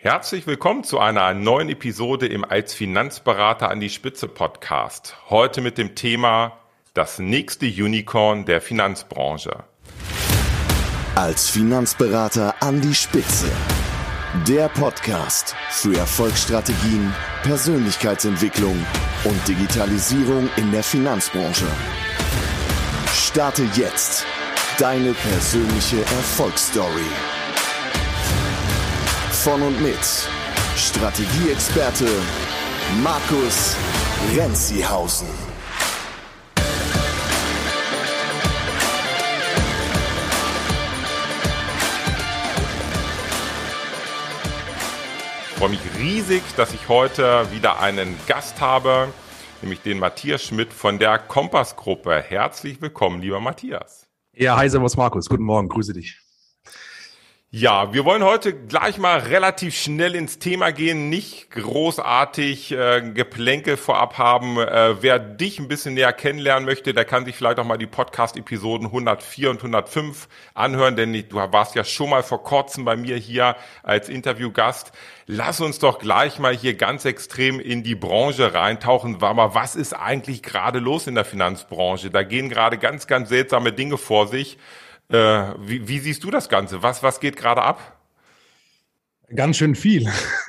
Herzlich 0.00 0.46
willkommen 0.46 0.84
zu 0.84 0.98
einer 0.98 1.32
neuen 1.32 1.70
Episode 1.70 2.26
im 2.26 2.44
Als 2.44 2.74
Finanzberater 2.74 3.70
an 3.70 3.80
die 3.80 3.88
Spitze 3.88 4.28
Podcast. 4.28 5.16
Heute 5.30 5.62
mit 5.62 5.78
dem 5.78 5.94
Thema 5.94 6.58
das 6.92 7.18
nächste 7.18 7.66
Unicorn 7.66 8.44
der 8.44 8.60
Finanzbranche. 8.60 9.64
Als 11.14 11.48
Finanzberater 11.48 12.54
an 12.60 12.82
die 12.82 12.94
Spitze. 12.94 13.50
Der 14.46 14.68
Podcast 14.68 15.54
für 15.70 15.96
Erfolgsstrategien, 15.96 17.14
Persönlichkeitsentwicklung 17.44 18.76
und 19.24 19.48
Digitalisierung 19.48 20.50
in 20.56 20.70
der 20.72 20.82
Finanzbranche. 20.82 21.66
Starte 23.14 23.62
jetzt 23.74 24.26
deine 24.76 25.14
persönliche 25.14 26.00
Erfolgsstory 26.00 27.08
von 29.44 29.60
und 29.60 29.78
mit 29.82 29.98
Strategieexperte 30.74 32.08
Markus 33.02 33.76
Renzihausen. 34.34 35.28
Ich 45.50 45.58
freue 45.58 45.68
mich 45.68 45.80
riesig, 45.98 46.42
dass 46.56 46.72
ich 46.72 46.88
heute 46.88 47.46
wieder 47.52 47.80
einen 47.80 48.16
Gast 48.26 48.62
habe, 48.62 49.08
nämlich 49.60 49.82
den 49.82 49.98
Matthias 49.98 50.42
Schmidt 50.42 50.72
von 50.72 50.98
der 50.98 51.18
Kompass-Gruppe. 51.18 52.24
Herzlich 52.26 52.80
willkommen, 52.80 53.20
lieber 53.20 53.40
Matthias. 53.40 54.08
Ja, 54.32 54.56
hi, 54.56 54.70
servus 54.70 54.96
Markus. 54.96 55.28
Guten 55.28 55.44
Morgen, 55.44 55.68
grüße 55.68 55.92
dich. 55.92 56.23
Ja, 57.56 57.94
wir 57.94 58.04
wollen 58.04 58.24
heute 58.24 58.52
gleich 58.52 58.98
mal 58.98 59.20
relativ 59.20 59.76
schnell 59.76 60.16
ins 60.16 60.40
Thema 60.40 60.72
gehen, 60.72 61.08
nicht 61.08 61.52
großartig 61.52 62.72
äh, 62.72 63.12
Geplänkel 63.14 63.76
vorab 63.76 64.18
haben. 64.18 64.58
Äh, 64.58 65.00
wer 65.02 65.20
dich 65.20 65.60
ein 65.60 65.68
bisschen 65.68 65.94
näher 65.94 66.12
kennenlernen 66.12 66.64
möchte, 66.64 66.92
der 66.92 67.04
kann 67.04 67.24
sich 67.24 67.36
vielleicht 67.36 67.60
auch 67.60 67.64
mal 67.64 67.76
die 67.76 67.86
Podcast-Episoden 67.86 68.88
104 68.88 69.50
und 69.50 69.58
105 69.58 70.26
anhören, 70.54 70.96
denn 70.96 71.12
du 71.12 71.36
warst 71.36 71.76
ja 71.76 71.84
schon 71.84 72.10
mal 72.10 72.24
vor 72.24 72.42
kurzem 72.42 72.84
bei 72.84 72.96
mir 72.96 73.16
hier 73.18 73.54
als 73.84 74.08
Interviewgast. 74.08 74.90
Lass 75.26 75.60
uns 75.60 75.78
doch 75.78 76.00
gleich 76.00 76.40
mal 76.40 76.56
hier 76.56 76.74
ganz 76.74 77.04
extrem 77.04 77.60
in 77.60 77.84
die 77.84 77.94
Branche 77.94 78.52
reintauchen. 78.52 79.20
War 79.20 79.32
mal, 79.32 79.54
was 79.54 79.76
ist 79.76 79.92
eigentlich 79.92 80.42
gerade 80.42 80.80
los 80.80 81.06
in 81.06 81.14
der 81.14 81.24
Finanzbranche? 81.24 82.10
Da 82.10 82.24
gehen 82.24 82.48
gerade 82.48 82.78
ganz, 82.78 83.06
ganz 83.06 83.28
seltsame 83.28 83.72
Dinge 83.72 83.96
vor 83.96 84.26
sich. 84.26 84.58
Äh, 85.14 85.54
wie, 85.60 85.86
wie 85.86 86.00
siehst 86.00 86.24
du 86.24 86.30
das 86.32 86.48
Ganze? 86.48 86.82
Was, 86.82 87.04
was 87.04 87.20
geht 87.20 87.36
gerade 87.36 87.62
ab? 87.62 88.00
Ganz 89.34 89.56
schön 89.56 89.76
viel. 89.76 90.08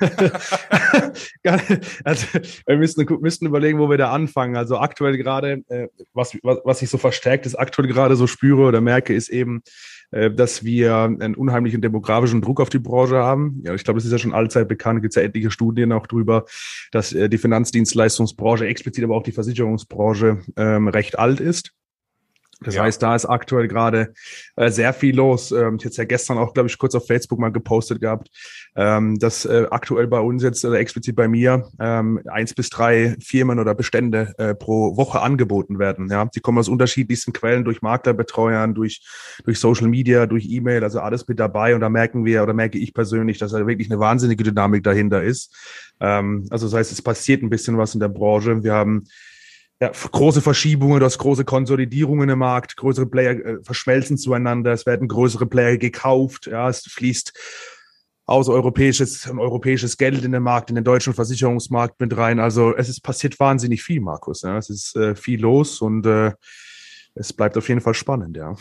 also, 2.04 2.26
wir 2.66 2.76
müssen, 2.76 3.06
müssen 3.20 3.46
überlegen, 3.46 3.78
wo 3.78 3.88
wir 3.88 3.96
da 3.96 4.10
anfangen. 4.10 4.56
Also 4.56 4.78
aktuell 4.78 5.16
gerade, 5.16 5.62
äh, 5.68 5.86
was, 6.12 6.36
was, 6.42 6.82
ich 6.82 6.90
so 6.90 6.98
verstärkt 6.98 7.46
ist, 7.46 7.54
aktuell 7.54 7.86
gerade 7.86 8.16
so 8.16 8.26
spüre 8.26 8.62
oder 8.62 8.80
merke, 8.80 9.14
ist 9.14 9.28
eben, 9.28 9.62
äh, 10.10 10.32
dass 10.32 10.64
wir 10.64 10.96
einen 10.96 11.36
unheimlichen 11.36 11.80
demografischen 11.80 12.42
Druck 12.42 12.60
auf 12.60 12.68
die 12.68 12.80
Branche 12.80 13.16
haben. 13.16 13.62
Ja, 13.64 13.72
ich 13.72 13.84
glaube, 13.84 13.98
es 13.98 14.04
ist 14.04 14.12
ja 14.12 14.18
schon 14.18 14.34
allzeit 14.34 14.66
bekannt, 14.66 15.00
gibt 15.00 15.12
es 15.12 15.16
ja 15.16 15.22
etliche 15.22 15.52
Studien 15.52 15.92
auch 15.92 16.08
drüber, 16.08 16.44
dass 16.90 17.10
die 17.10 17.38
Finanzdienstleistungsbranche, 17.38 18.66
explizit 18.66 19.04
aber 19.04 19.14
auch 19.14 19.22
die 19.22 19.32
Versicherungsbranche, 19.32 20.40
ähm, 20.56 20.88
recht 20.88 21.18
alt 21.20 21.38
ist. 21.38 21.72
Das 22.66 22.74
ja. 22.74 22.82
heißt, 22.82 23.00
da 23.00 23.14
ist 23.14 23.26
aktuell 23.26 23.68
gerade 23.68 24.12
äh, 24.56 24.70
sehr 24.70 24.92
viel 24.92 25.14
los. 25.14 25.52
Ähm, 25.52 25.76
ich 25.76 25.84
jetzt 25.84 25.96
ja 25.96 26.04
gestern 26.04 26.36
auch, 26.36 26.52
glaube 26.52 26.68
ich, 26.68 26.76
kurz 26.78 26.96
auf 26.96 27.06
Facebook 27.06 27.38
mal 27.38 27.52
gepostet 27.52 28.00
gehabt, 28.00 28.28
ähm, 28.74 29.18
dass 29.20 29.44
äh, 29.44 29.66
aktuell 29.70 30.08
bei 30.08 30.18
uns 30.18 30.42
jetzt 30.42 30.64
oder 30.64 30.80
explizit 30.80 31.14
bei 31.14 31.28
mir 31.28 31.68
ähm, 31.78 32.20
eins 32.26 32.54
bis 32.54 32.68
drei 32.68 33.16
Firmen 33.20 33.60
oder 33.60 33.74
Bestände 33.74 34.34
äh, 34.38 34.54
pro 34.54 34.96
Woche 34.96 35.20
angeboten 35.20 35.78
werden. 35.78 36.10
Ja, 36.10 36.24
die 36.24 36.40
kommen 36.40 36.58
aus 36.58 36.68
unterschiedlichsten 36.68 37.32
Quellen 37.32 37.64
durch 37.64 37.82
Maklerbetreuern, 37.82 38.74
durch 38.74 39.00
durch 39.44 39.60
Social 39.60 39.86
Media, 39.86 40.26
durch 40.26 40.46
E-Mail, 40.46 40.82
also 40.82 40.98
alles 40.98 41.28
mit 41.28 41.38
dabei. 41.38 41.76
Und 41.76 41.82
da 41.82 41.88
merken 41.88 42.24
wir 42.24 42.42
oder 42.42 42.52
merke 42.52 42.78
ich 42.78 42.92
persönlich, 42.92 43.38
dass 43.38 43.52
da 43.52 43.64
wirklich 43.64 43.90
eine 43.90 44.00
wahnsinnige 44.00 44.42
Dynamik 44.42 44.82
dahinter 44.82 45.22
ist. 45.22 45.54
Ähm, 46.00 46.46
also 46.50 46.66
das 46.66 46.74
heißt, 46.74 46.92
es 46.92 47.00
passiert 47.00 47.44
ein 47.44 47.50
bisschen 47.50 47.78
was 47.78 47.94
in 47.94 48.00
der 48.00 48.08
Branche. 48.08 48.64
Wir 48.64 48.74
haben 48.74 49.04
ja, 49.80 49.90
große 49.90 50.40
Verschiebungen, 50.40 51.00
du 51.00 51.06
hast 51.06 51.18
große 51.18 51.44
Konsolidierungen 51.44 52.28
im 52.28 52.38
Markt, 52.38 52.76
größere 52.76 53.06
Player 53.06 53.32
äh, 53.32 53.62
verschmelzen 53.62 54.16
zueinander, 54.16 54.72
es 54.72 54.86
werden 54.86 55.08
größere 55.08 55.46
Player 55.46 55.76
gekauft, 55.76 56.46
ja, 56.46 56.68
es 56.68 56.80
fließt 56.84 57.32
außereuropäisches 58.26 59.28
europäisches 59.30 59.96
Geld 59.96 60.24
in 60.24 60.32
den 60.32 60.42
Markt, 60.42 60.70
in 60.70 60.74
den 60.74 60.84
deutschen 60.84 61.14
Versicherungsmarkt 61.14 62.00
mit 62.00 62.16
rein. 62.16 62.40
Also 62.40 62.74
es 62.74 62.88
ist 62.88 63.00
passiert 63.00 63.38
wahnsinnig 63.38 63.82
viel, 63.82 64.00
Markus. 64.00 64.42
Ja. 64.42 64.58
Es 64.58 64.68
ist 64.68 64.96
äh, 64.96 65.14
viel 65.14 65.40
los 65.40 65.80
und 65.80 66.04
äh, 66.06 66.32
es 67.14 67.32
bleibt 67.32 67.56
auf 67.56 67.68
jeden 67.68 67.80
Fall 67.80 67.94
spannend, 67.94 68.36
ja. 68.36 68.56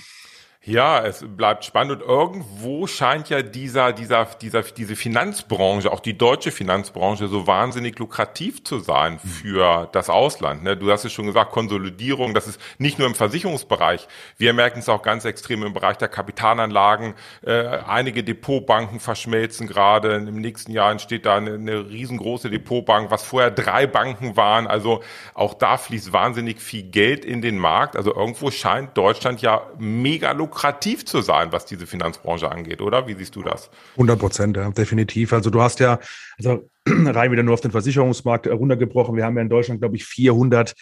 Ja, 0.68 1.06
es 1.06 1.24
bleibt 1.24 1.64
spannend 1.64 2.02
und 2.02 2.10
irgendwo 2.10 2.88
scheint 2.88 3.30
ja 3.30 3.44
dieser, 3.44 3.94
dieser, 3.94 4.26
dieser, 4.26 4.64
diese 4.64 4.96
Finanzbranche, 4.96 5.92
auch 5.92 6.00
die 6.00 6.18
deutsche 6.18 6.52
Finanzbranche, 6.52 7.28
so 7.28 7.46
wahnsinnig 7.46 8.00
lukrativ 8.00 8.64
zu 8.64 8.80
sein 8.80 9.20
hm. 9.22 9.30
für 9.30 9.90
das 9.92 10.10
Ausland. 10.10 10.64
Ne? 10.64 10.76
Du 10.76 10.92
hast 10.92 11.06
es 11.06 11.14
schon 11.14 11.28
gesagt, 11.28 11.52
Konsolidierung, 11.52 12.34
das 12.34 12.48
ist 12.48 12.60
nicht 12.80 12.98
nur 12.98 13.08
im 13.08 13.14
Versicherungsbereich. 13.14 14.08
Wir 14.38 14.54
merken 14.54 14.80
es 14.80 14.90
auch 14.90 15.04
ganz 15.04 15.24
extrem 15.26 15.62
im 15.62 15.74
Bereich 15.74 15.98
der 15.98 16.08
Kapitalanlagen. 16.08 17.14
Äh, 17.46 17.68
einige 17.86 18.24
Depotbanken 18.24 19.00
verschmelzen 19.00 19.68
gerade. 19.68 20.16
Im 20.16 20.42
nächsten 20.42 20.72
Jahr 20.72 20.92
entsteht 20.92 21.28
da 21.28 21.36
eine, 21.36 21.54
eine 21.54 21.90
riesengroße 21.92 22.50
Depotbank, 22.50 23.12
was 23.12 23.24
vorher 23.24 23.52
drei 23.52 23.86
Banken 23.86 24.36
waren. 24.36 24.66
Also 24.66 25.04
auch 25.36 25.54
da 25.54 25.78
fließt 25.78 26.12
wahnsinnig 26.12 26.60
viel 26.60 26.82
Geld 26.82 27.24
in 27.24 27.44
den 27.44 27.60
Markt. 27.60 27.96
Also 27.96 28.16
irgendwo 28.16 28.50
scheint 28.50 28.98
Deutschland 28.98 29.44
ja 29.44 29.62
mega 29.78 30.32
lukrativ 30.32 30.55
lukrativ 30.56 31.06
zu 31.06 31.22
sein, 31.22 31.52
was 31.52 31.66
diese 31.66 31.86
Finanzbranche 31.86 32.50
angeht, 32.50 32.82
oder? 32.82 33.08
Wie 33.08 33.14
siehst 33.14 33.36
du 33.36 33.44
das? 33.44 33.70
100 33.94 34.18
Prozent, 34.18 34.58
ja, 34.58 34.70
definitiv. 34.72 35.34
Also 35.34 35.50
du 35.50 35.62
hast 35.62 35.82
ja, 35.82 36.00
also 36.38 36.70
rein 36.88 37.32
wieder 37.32 37.44
nur 37.44 37.56
auf 37.56 37.62
den 37.62 37.72
Versicherungsmarkt 37.72 38.48
runtergebrochen. 38.48 39.18
Wir 39.18 39.26
haben 39.26 39.36
ja 39.36 39.42
in 39.42 39.50
Deutschland, 39.50 39.82
glaube 39.82 39.98
ich, 39.98 40.06
430 40.06 40.74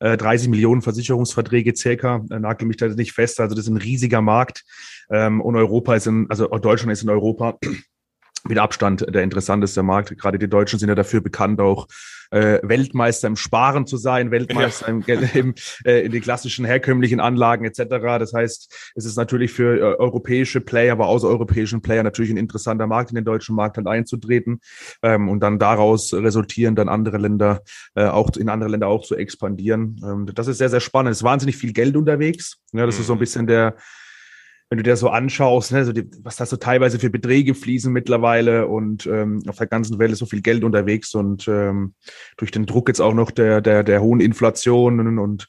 äh, 0.00 0.50
Millionen 0.50 0.82
Versicherungsverträge 0.82 1.76
circa. 1.76 2.24
Äh, 2.28 2.40
nagel 2.40 2.66
mich 2.66 2.76
da 2.76 2.88
nicht 2.88 3.12
fest. 3.12 3.38
Also 3.38 3.54
das 3.54 3.66
ist 3.66 3.70
ein 3.70 3.76
riesiger 3.76 4.20
Markt. 4.20 4.64
Ähm, 5.10 5.40
und 5.40 5.54
Europa 5.54 5.94
ist 5.94 6.08
in, 6.08 6.26
also 6.28 6.48
Deutschland 6.48 6.92
ist 6.92 7.04
in 7.04 7.10
Europa 7.10 7.56
mit 8.48 8.58
Abstand 8.58 9.06
der 9.14 9.22
interessanteste 9.22 9.84
Markt. 9.84 10.18
Gerade 10.18 10.40
die 10.40 10.48
Deutschen 10.48 10.80
sind 10.80 10.88
ja 10.88 10.96
dafür 10.96 11.20
bekannt, 11.20 11.60
auch 11.60 11.86
äh, 12.30 12.58
Weltmeister 12.62 13.28
im 13.28 13.36
Sparen 13.36 13.86
zu 13.86 13.96
sein, 13.96 14.30
Weltmeister 14.30 14.88
ja. 14.88 15.14
im, 15.14 15.30
im, 15.34 15.54
äh, 15.84 16.04
in 16.04 16.12
den 16.12 16.20
klassischen 16.20 16.64
herkömmlichen 16.64 17.20
Anlagen 17.20 17.64
etc. 17.64 17.84
Das 18.18 18.32
heißt, 18.32 18.92
es 18.94 19.04
ist 19.04 19.16
natürlich 19.16 19.52
für 19.52 19.76
äh, 19.76 19.82
europäische 19.98 20.60
Player, 20.60 20.92
aber 20.92 21.06
außereuropäischen 21.06 21.82
Player 21.82 22.02
natürlich 22.02 22.30
ein 22.30 22.36
interessanter 22.36 22.86
Markt, 22.86 23.10
in 23.10 23.16
den 23.16 23.24
deutschen 23.24 23.54
Markt 23.54 23.76
halt 23.76 23.86
einzutreten 23.86 24.60
ähm, 25.02 25.28
und 25.28 25.40
dann 25.40 25.58
daraus 25.58 26.12
resultieren 26.12 26.74
dann 26.74 26.88
andere 26.88 27.18
Länder 27.18 27.62
äh, 27.94 28.04
auch 28.04 28.30
in 28.36 28.48
andere 28.48 28.70
Länder 28.70 28.88
auch 28.88 29.04
zu 29.04 29.16
expandieren. 29.16 30.00
Ähm, 30.04 30.26
das 30.34 30.46
ist 30.46 30.58
sehr, 30.58 30.68
sehr 30.68 30.80
spannend. 30.80 31.12
Es 31.12 31.18
ist 31.18 31.24
wahnsinnig 31.24 31.56
viel 31.56 31.72
Geld 31.72 31.96
unterwegs. 31.96 32.58
Ja, 32.72 32.86
das 32.86 32.96
mhm. 32.96 33.00
ist 33.00 33.06
so 33.06 33.12
ein 33.12 33.16
mhm. 33.16 33.20
bisschen 33.20 33.46
der 33.46 33.76
wenn 34.70 34.78
du 34.78 34.84
dir 34.84 34.96
so 34.96 35.08
anschaust, 35.08 35.72
ne, 35.72 35.84
so 35.84 35.92
die, 35.92 36.08
was 36.22 36.36
da 36.36 36.46
so 36.46 36.56
teilweise 36.56 37.00
für 37.00 37.10
Beträge 37.10 37.54
fließen 37.54 37.92
mittlerweile 37.92 38.68
und 38.68 39.04
ähm, 39.06 39.42
auf 39.48 39.56
der 39.56 39.66
ganzen 39.66 39.98
Welt 39.98 40.12
ist 40.12 40.20
so 40.20 40.26
viel 40.26 40.42
Geld 40.42 40.62
unterwegs 40.62 41.12
und 41.14 41.48
ähm, 41.48 41.94
durch 42.36 42.52
den 42.52 42.66
Druck 42.66 42.88
jetzt 42.88 43.00
auch 43.00 43.14
noch 43.14 43.32
der, 43.32 43.60
der, 43.60 43.82
der 43.82 44.00
hohen 44.00 44.20
Inflation 44.20 45.00
und, 45.00 45.18
und 45.18 45.48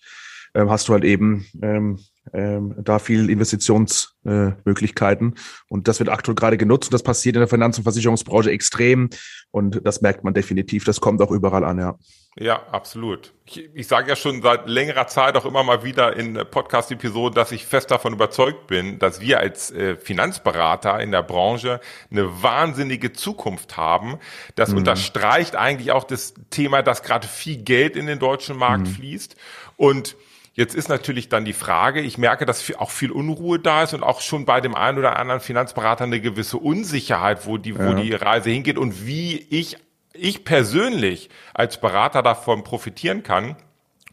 ähm, 0.56 0.72
hast 0.72 0.90
du 0.90 0.94
halt 0.94 1.04
eben 1.04 1.46
ähm, 1.62 2.00
ähm, 2.34 2.76
da 2.84 2.98
viel 3.00 3.30
Investitionsmöglichkeiten. 3.30 5.34
Äh, 5.34 5.40
und 5.70 5.88
das 5.88 6.00
wird 6.00 6.10
aktuell 6.10 6.36
gerade 6.36 6.58
genutzt 6.58 6.90
und 6.90 6.94
das 6.94 7.04
passiert 7.04 7.36
in 7.36 7.42
der 7.42 7.48
Finanz- 7.48 7.78
und 7.78 7.84
Versicherungsbranche 7.84 8.50
extrem. 8.52 9.10
Und 9.52 9.86
das 9.86 10.02
merkt 10.02 10.24
man 10.24 10.34
definitiv. 10.34 10.84
Das 10.84 11.00
kommt 11.00 11.22
auch 11.22 11.32
überall 11.32 11.64
an, 11.64 11.78
ja. 11.78 11.96
Ja, 12.38 12.64
absolut. 12.72 13.34
Ich, 13.46 13.70
ich 13.74 13.88
sage 13.88 14.08
ja 14.08 14.16
schon 14.16 14.42
seit 14.42 14.70
längerer 14.70 15.08
Zeit 15.08 15.36
auch 15.36 15.44
immer 15.44 15.64
mal 15.64 15.84
wieder 15.84 16.16
in 16.16 16.34
Podcast-Episoden, 16.36 17.36
dass 17.36 17.52
ich 17.52 17.66
fest 17.66 17.92
davon 17.92 18.14
überzeugt 18.14 18.68
bin, 18.68 19.00
dass 19.00 19.20
wir 19.20 19.42
als 19.42 19.70
äh, 19.72 19.98
Finanzberater 19.98 20.98
in 21.02 21.12
der 21.12 21.24
Branche 21.24 21.82
eine 22.10 22.42
wahnsinnige 22.42 23.12
Zukunft 23.12 23.76
haben. 23.76 24.18
Das 24.56 24.70
mhm. 24.70 24.78
unterstreicht 24.78 25.58
eigentlich 25.58 25.92
auch 25.92 26.06
das 26.06 26.34
Thema, 26.50 26.84
dass 26.84 27.04
gerade 27.04 27.28
viel 27.28 27.58
Geld 27.58 27.98
in 27.98 28.06
den 28.06 28.20
deutschen 28.20 28.56
Markt 28.56 28.88
mhm. 28.88 28.92
fließt. 28.92 29.36
Und 29.76 30.16
Jetzt 30.54 30.76
ist 30.76 30.90
natürlich 30.90 31.30
dann 31.30 31.46
die 31.46 31.54
Frage, 31.54 32.02
ich 32.02 32.18
merke, 32.18 32.46
dass 32.46 32.76
auch 32.76 32.92
viel 32.92 33.12
Unruhe 33.12 33.58
da 33.58 33.84
ist 33.84 33.94
und 33.94 34.04
auch 34.04 34.20
schon 34.20 34.44
bei 34.44 34.60
dem 34.60 34.76
einen 34.76 34.98
oder 34.98 35.16
anderen 35.16 35.40
Finanzberater 35.40 36.04
eine 36.04 36.20
gewisse 36.20 36.58
Unsicherheit, 36.58 37.48
wo 37.48 37.58
die, 37.58 37.80
wo 37.80 37.84
ja. 37.84 37.94
die 37.94 38.14
Reise 38.14 38.50
hingeht 38.50 38.78
und 38.78 39.08
wie 39.08 39.38
ich, 39.50 39.78
ich 40.14 40.44
persönlich 40.44 41.30
als 41.54 41.80
Berater 41.80 42.22
davon 42.22 42.64
profitieren 42.64 43.24
kann. 43.24 43.56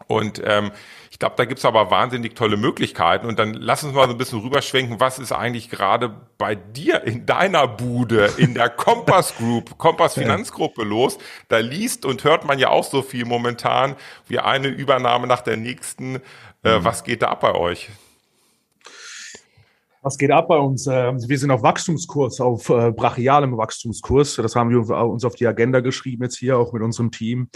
Und 0.06 0.40
ähm, 0.44 0.70
ich 1.10 1.18
glaube, 1.18 1.34
da 1.36 1.44
gibt's 1.44 1.64
aber 1.64 1.90
wahnsinnig 1.90 2.34
tolle 2.36 2.56
Möglichkeiten. 2.56 3.26
Und 3.26 3.38
dann 3.38 3.52
lass 3.54 3.82
uns 3.82 3.92
mal 3.92 4.06
so 4.06 4.12
ein 4.12 4.18
bisschen 4.18 4.40
rüberschwenken, 4.40 5.00
was 5.00 5.18
ist 5.18 5.32
eigentlich 5.32 5.68
gerade 5.68 6.14
bei 6.38 6.54
dir 6.54 7.02
in 7.02 7.26
deiner 7.26 7.66
Bude, 7.66 8.32
in 8.36 8.54
der 8.54 8.70
Kompass 8.70 9.36
Group, 9.36 9.76
Kompass 9.78 10.14
Finanzgruppe 10.14 10.84
los? 10.84 11.18
Da 11.48 11.58
liest 11.58 12.04
und 12.04 12.24
hört 12.24 12.44
man 12.44 12.58
ja 12.58 12.68
auch 12.68 12.84
so 12.84 13.02
viel 13.02 13.24
momentan, 13.24 13.96
wie 14.28 14.38
eine 14.38 14.68
Übernahme 14.68 15.26
nach 15.26 15.40
der 15.40 15.56
nächsten. 15.56 16.22
Äh, 16.62 16.78
mhm. 16.78 16.84
Was 16.84 17.04
geht 17.04 17.22
da 17.22 17.28
ab 17.28 17.40
bei 17.40 17.54
euch? 17.54 17.90
Was 20.00 20.16
geht 20.16 20.30
ab 20.30 20.48
bei 20.48 20.56
uns? 20.56 20.86
Ähm, 20.86 21.18
wir 21.28 21.38
sind 21.38 21.50
auf 21.50 21.62
Wachstumskurs, 21.62 22.40
auf 22.40 22.68
äh, 22.68 22.92
brachialem 22.92 23.56
Wachstumskurs. 23.56 24.36
Das 24.36 24.54
haben 24.54 24.70
wir 24.70 24.96
uns 24.96 25.24
auf 25.24 25.34
die 25.34 25.46
Agenda 25.46 25.80
geschrieben 25.80 26.22
jetzt 26.22 26.38
hier, 26.38 26.56
auch 26.56 26.72
mit 26.72 26.82
unserem 26.82 27.10
Team 27.10 27.48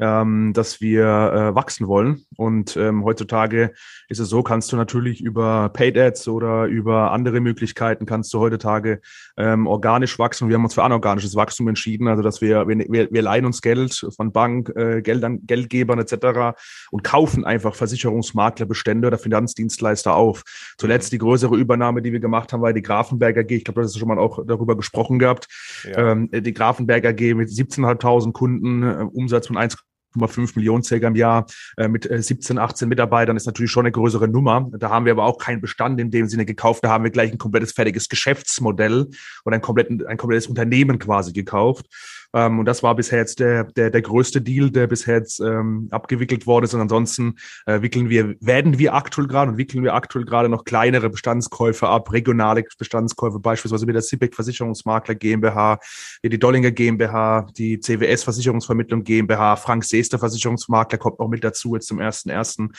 ähm, 0.00 0.52
dass 0.54 0.80
wir 0.80 1.04
äh, 1.04 1.54
wachsen 1.54 1.86
wollen. 1.86 2.24
Und 2.36 2.76
ähm, 2.76 3.04
heutzutage 3.04 3.72
ist 4.08 4.18
es 4.18 4.28
so, 4.28 4.42
kannst 4.42 4.72
du 4.72 4.76
natürlich 4.76 5.20
über 5.22 5.68
Paid 5.68 5.96
Ads 5.96 6.28
oder 6.28 6.64
über 6.64 7.12
andere 7.12 7.40
Möglichkeiten 7.40 8.06
kannst 8.06 8.32
du 8.34 8.40
heutzutage 8.40 9.00
ähm, 9.36 9.66
organisch 9.66 10.18
wachsen. 10.18 10.48
Wir 10.48 10.56
haben 10.56 10.64
uns 10.64 10.74
für 10.74 10.82
anorganisches 10.82 11.36
Wachstum 11.36 11.68
entschieden, 11.68 12.08
also 12.08 12.22
dass 12.22 12.40
wir, 12.40 12.66
wir, 12.66 13.10
wir 13.10 13.22
leihen 13.22 13.44
uns 13.44 13.62
Geld 13.62 14.06
von 14.16 14.32
Bank, 14.32 14.72
äh, 14.74 15.02
Geldern, 15.02 15.46
Geldgebern 15.46 15.98
etc. 15.98 16.56
und 16.90 17.04
kaufen 17.04 17.44
einfach 17.44 17.74
Versicherungsmaklerbestände 17.74 19.06
oder 19.06 19.18
Finanzdienstleister 19.18 20.14
auf. 20.14 20.42
Zuletzt 20.78 21.12
die 21.12 21.18
größere 21.18 21.56
Übernahme, 21.56 22.02
die 22.02 22.12
wir 22.12 22.20
gemacht 22.20 22.52
haben, 22.52 22.62
war 22.62 22.72
die 22.72 22.82
Grafenberger 22.82 23.44
G. 23.44 23.56
Ich 23.56 23.64
glaube, 23.64 23.82
das 23.82 23.92
ist 23.92 23.98
schon 23.98 24.08
mal 24.08 24.18
auch 24.18 24.44
darüber 24.46 24.76
gesprochen 24.76 25.18
gehabt. 25.18 25.46
Ja. 25.84 26.12
Ähm, 26.12 26.28
die 26.32 26.52
Grafenberger 26.52 27.12
G 27.12 27.34
mit 27.34 27.50
17.500 27.50 28.32
Kunden, 28.32 28.82
äh, 28.82 29.06
Umsatz 29.12 29.46
von 29.46 29.56
1 29.56 29.76
1,5 30.14 30.52
Millionen 30.56 30.82
circa 30.82 31.08
im 31.08 31.16
Jahr 31.16 31.46
äh, 31.76 31.88
mit 31.88 32.08
17, 32.10 32.56
äh, 32.56 32.60
18 32.60 32.88
Mitarbeitern 32.88 33.36
ist 33.36 33.46
natürlich 33.46 33.70
schon 33.70 33.86
eine 33.86 33.92
größere 33.92 34.28
Nummer. 34.28 34.68
Da 34.72 34.90
haben 34.90 35.04
wir 35.04 35.12
aber 35.12 35.24
auch 35.24 35.38
keinen 35.38 35.60
Bestand 35.60 36.00
in 36.00 36.10
dem 36.10 36.26
Sinne 36.28 36.44
gekauft. 36.44 36.84
Da 36.84 36.90
haben 36.90 37.04
wir 37.04 37.10
gleich 37.10 37.32
ein 37.32 37.38
komplettes 37.38 37.72
fertiges 37.72 38.08
Geschäftsmodell 38.08 39.08
oder 39.44 39.56
ein, 39.56 39.62
komplettes 39.62 40.46
Unternehmen 40.46 40.98
quasi 40.98 41.32
gekauft. 41.32 41.86
Ähm, 42.34 42.58
und 42.58 42.64
das 42.64 42.82
war 42.82 42.94
bisher 42.94 43.18
jetzt 43.18 43.40
der, 43.40 43.64
der, 43.64 43.90
der 43.90 44.02
größte 44.02 44.40
Deal, 44.40 44.70
der 44.70 44.86
bisher 44.86 45.16
jetzt 45.16 45.40
ähm, 45.40 45.88
abgewickelt 45.90 46.46
worden 46.46 46.64
ist. 46.64 46.74
Und 46.74 46.80
ansonsten 46.80 47.36
äh, 47.66 47.82
wickeln 47.82 48.08
wir, 48.08 48.34
werden 48.40 48.78
wir 48.78 48.94
aktuell 48.94 49.26
gerade 49.26 49.50
und 49.50 49.58
wickeln 49.58 49.84
wir 49.84 49.94
aktuell 49.94 50.24
gerade 50.24 50.48
noch 50.48 50.64
kleinere 50.64 51.10
Bestandskäufe 51.10 51.88
ab, 51.88 52.12
regionale 52.12 52.64
Bestandskäufe, 52.78 53.38
beispielsweise 53.38 53.86
mit 53.86 53.94
der 53.94 54.02
CIPEC 54.02 54.34
Versicherungsmakler 54.34 55.14
GmbH, 55.14 55.78
die 56.24 56.38
Dollinger 56.38 56.70
GmbH, 56.70 57.46
die 57.56 57.78
CWS 57.78 58.24
Versicherungsvermittlung 58.24 59.04
GmbH, 59.04 59.56
Frank 59.56 59.84
Seester 59.84 60.18
Versicherungsmakler 60.18 60.98
kommt 60.98 61.18
noch 61.18 61.28
mit 61.28 61.44
dazu 61.44 61.74
jetzt 61.74 61.88
zum 61.88 62.00
ersten 62.00 62.30
ersten. 62.30 62.72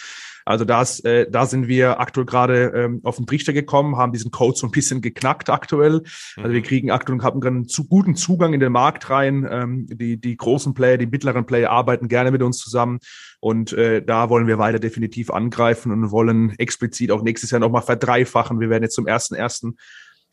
Also 0.46 0.66
das, 0.66 1.00
äh, 1.02 1.30
da 1.30 1.46
sind 1.46 1.68
wir 1.68 2.00
aktuell 2.00 2.26
gerade 2.26 2.72
ähm, 2.76 3.02
auf 3.04 3.18
den 3.18 3.26
Trichter 3.26 3.54
gekommen, 3.54 3.98
haben 3.98 4.12
diesen 4.12 4.32
Code 4.32 4.58
so 4.58 4.68
ein 4.68 4.72
bisschen 4.72 5.02
geknackt 5.02 5.50
aktuell. 5.50 6.04
Also 6.38 6.52
wir 6.52 6.60
mhm. 6.60 6.64
kriegen 6.64 6.92
aktuell 6.92 7.20
und 7.20 7.24
haben 7.24 7.42
einen 7.44 7.68
zu 7.68 7.86
guten 7.88 8.16
Zugang 8.16 8.54
in 8.54 8.60
den 8.60 8.72
Markt 8.72 9.10
rein. 9.10 9.48
Ähm, 9.50 9.88
die, 9.88 10.18
die 10.18 10.38
großen 10.38 10.74
Player, 10.74 10.98
die 10.98 11.08
mittleren 11.08 11.46
Player 11.46 11.70
arbeiten 11.70 12.08
gerne 12.08 12.32
mit 12.32 12.42
uns 12.42 12.58
zusammen. 12.58 13.00
Und 13.40 13.74
äh, 13.74 14.04
da 14.04 14.30
wollen 14.30 14.48
wir 14.48 14.58
weiter 14.58 14.80
definitiv 14.80 15.30
angreifen 15.30 15.92
und 15.92 16.12
wollen 16.12 16.58
explizit 16.58 17.12
auch 17.12 17.24
nächstes 17.24 17.52
Jahr 17.52 17.60
nochmal 17.60 17.82
verdreifachen. 17.82 18.60
Wir 18.60 18.70
werden 18.70 18.84
jetzt 18.84 18.96
zum 18.96 19.08
ersten 19.08 19.36
ersten 19.36 19.76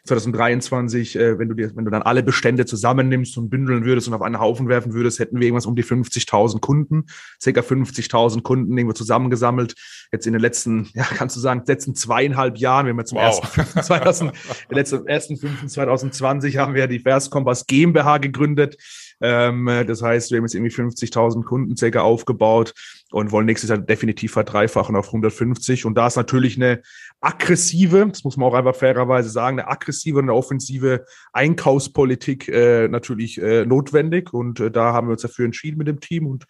2023, 0.04 1.16
äh, 1.16 1.38
wenn 1.38 1.48
du 1.48 1.54
dir, 1.54 1.74
wenn 1.74 1.84
du 1.84 1.90
dann 1.90 2.02
alle 2.02 2.22
Bestände 2.22 2.66
zusammennimmst 2.66 3.36
und 3.38 3.50
bündeln 3.50 3.84
würdest 3.84 4.08
und 4.08 4.14
auf 4.14 4.22
einen 4.22 4.40
Haufen 4.40 4.68
werfen 4.68 4.92
würdest, 4.92 5.18
hätten 5.18 5.38
wir 5.38 5.46
irgendwas 5.46 5.66
um 5.66 5.76
die 5.76 5.84
50.000 5.84 6.60
Kunden, 6.60 7.06
circa 7.40 7.60
50.000 7.60 8.42
Kunden 8.42 8.76
irgendwo 8.76 8.94
zusammengesammelt. 8.94 9.74
Jetzt 10.12 10.26
in 10.26 10.32
den 10.32 10.42
letzten, 10.42 10.88
ja, 10.94 11.04
kannst 11.04 11.36
du 11.36 11.40
sagen, 11.40 11.62
letzten 11.66 11.94
zweieinhalb 11.94 12.58
Jahren, 12.58 12.86
wenn 12.86 12.96
wir 12.96 13.04
zum 13.04 13.18
wow. 13.18 13.40
ersten 13.56 13.82
2000, 13.82 14.32
letzten 14.70 15.06
ersten 15.06 15.36
5. 15.36 15.66
2020 15.66 16.56
haben 16.56 16.74
wir 16.74 16.86
die 16.86 17.00
Vers 17.00 17.30
Kompass 17.30 17.66
GmbH 17.66 18.18
gegründet. 18.18 18.76
Ähm, 19.20 19.70
das 19.86 20.02
heißt, 20.02 20.30
wir 20.30 20.38
haben 20.38 20.44
jetzt 20.44 20.54
irgendwie 20.54 20.74
50.000 20.74 21.44
Kunden 21.44 21.76
circa 21.76 22.00
aufgebaut 22.00 22.74
und 23.10 23.32
wollen 23.32 23.46
nächstes 23.46 23.70
Jahr 23.70 23.78
definitiv 23.78 24.32
verdreifachen 24.32 24.96
auf 24.96 25.06
150. 25.06 25.84
Und 25.84 25.94
da 25.94 26.06
ist 26.06 26.16
natürlich 26.16 26.56
eine 26.56 26.82
aggressive, 27.20 28.06
das 28.08 28.24
muss 28.24 28.36
man 28.36 28.48
auch 28.48 28.54
einfach 28.54 28.74
fairerweise 28.74 29.30
sagen, 29.30 29.58
eine 29.58 29.68
aggressive 29.68 30.18
und 30.18 30.24
eine 30.24 30.34
offensive 30.34 31.04
Einkaufspolitik 31.32 32.48
äh, 32.48 32.88
natürlich 32.88 33.40
äh, 33.40 33.64
notwendig. 33.66 34.32
Und 34.32 34.60
äh, 34.60 34.70
da 34.70 34.92
haben 34.92 35.08
wir 35.08 35.12
uns 35.12 35.22
dafür 35.22 35.44
entschieden 35.44 35.78
mit 35.78 35.88
dem 35.88 36.00
Team. 36.00 36.26
Und 36.26 36.44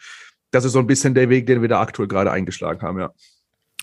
das 0.50 0.64
ist 0.64 0.72
so 0.72 0.78
ein 0.78 0.86
bisschen 0.86 1.14
der 1.14 1.28
Weg, 1.30 1.46
den 1.46 1.62
wir 1.62 1.68
da 1.68 1.80
aktuell 1.80 2.08
gerade 2.08 2.30
eingeschlagen 2.30 2.82
haben, 2.82 2.98
ja. 2.98 3.10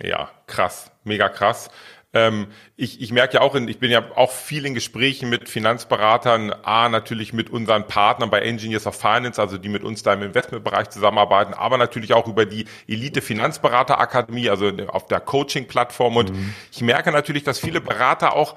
Ja, 0.02 0.30
krass, 0.46 0.92
mega 1.06 1.28
krass. 1.28 1.72
Ähm, 2.14 2.48
ich, 2.78 3.02
ich 3.02 3.12
merke 3.12 3.36
ja 3.36 3.42
auch, 3.42 3.54
in, 3.54 3.68
ich 3.68 3.80
bin 3.80 3.92
ja 3.92 4.12
auch 4.16 4.32
viel 4.32 4.66
in 4.66 4.74
Gesprächen 4.74 5.30
mit 5.30 5.50
Finanzberatern, 5.50 6.54
A, 6.64 6.88
natürlich 6.88 7.34
mit 7.34 7.50
unseren 7.50 7.86
Partnern 7.86 8.30
bei 8.30 8.42
Engineers 8.42 8.88
of 8.88 8.96
Finance, 8.96 9.42
also 9.42 9.58
die 9.58 9.70
mit 9.70 9.84
uns 9.84 10.04
da 10.04 10.14
im 10.14 10.22
Investmentbereich 10.22 10.90
zusammenarbeiten, 10.90 11.54
aber 11.54 11.78
natürlich 11.78 12.14
auch 12.14 12.28
über 12.28 12.46
die 12.46 12.66
Elite 12.88 13.22
Finanzberater 13.22 14.00
Akademie, 14.00 14.50
also 14.50 14.72
auf 14.88 15.08
der 15.08 15.20
Coaching-Plattform. 15.20 16.16
Und 16.16 16.32
mhm. 16.32 16.54
ich 16.72 16.82
merke 16.82 17.12
natürlich, 17.12 17.44
dass 17.44 17.60
viele 17.60 17.82
Berater 17.82 18.36
auch 18.36 18.56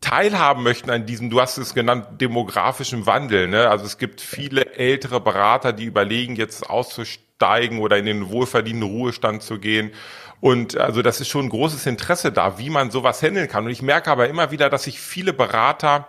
teilhaben 0.00 0.62
möchten 0.62 0.90
an 0.90 1.06
diesem, 1.06 1.30
du 1.30 1.40
hast 1.40 1.58
es 1.58 1.74
genannt, 1.74 2.20
demografischen 2.20 3.06
Wandel. 3.06 3.48
Ne? 3.48 3.68
Also 3.68 3.84
es 3.84 3.98
gibt 3.98 4.20
viele 4.20 4.74
ältere 4.74 5.20
Berater, 5.20 5.72
die 5.72 5.84
überlegen, 5.84 6.36
jetzt 6.36 6.68
auszusteigen 6.68 7.78
oder 7.78 7.98
in 7.98 8.06
den 8.06 8.30
wohlverdienten 8.30 8.88
Ruhestand 8.88 9.42
zu 9.42 9.58
gehen. 9.58 9.92
Und 10.40 10.76
also 10.76 11.02
das 11.02 11.20
ist 11.20 11.28
schon 11.28 11.46
ein 11.46 11.50
großes 11.50 11.86
Interesse 11.86 12.32
da, 12.32 12.58
wie 12.58 12.70
man 12.70 12.90
sowas 12.90 13.22
handeln 13.22 13.48
kann. 13.48 13.64
Und 13.64 13.70
ich 13.70 13.82
merke 13.82 14.10
aber 14.10 14.28
immer 14.28 14.50
wieder, 14.50 14.70
dass 14.70 14.84
sich 14.84 15.00
viele 15.00 15.32
Berater 15.32 16.08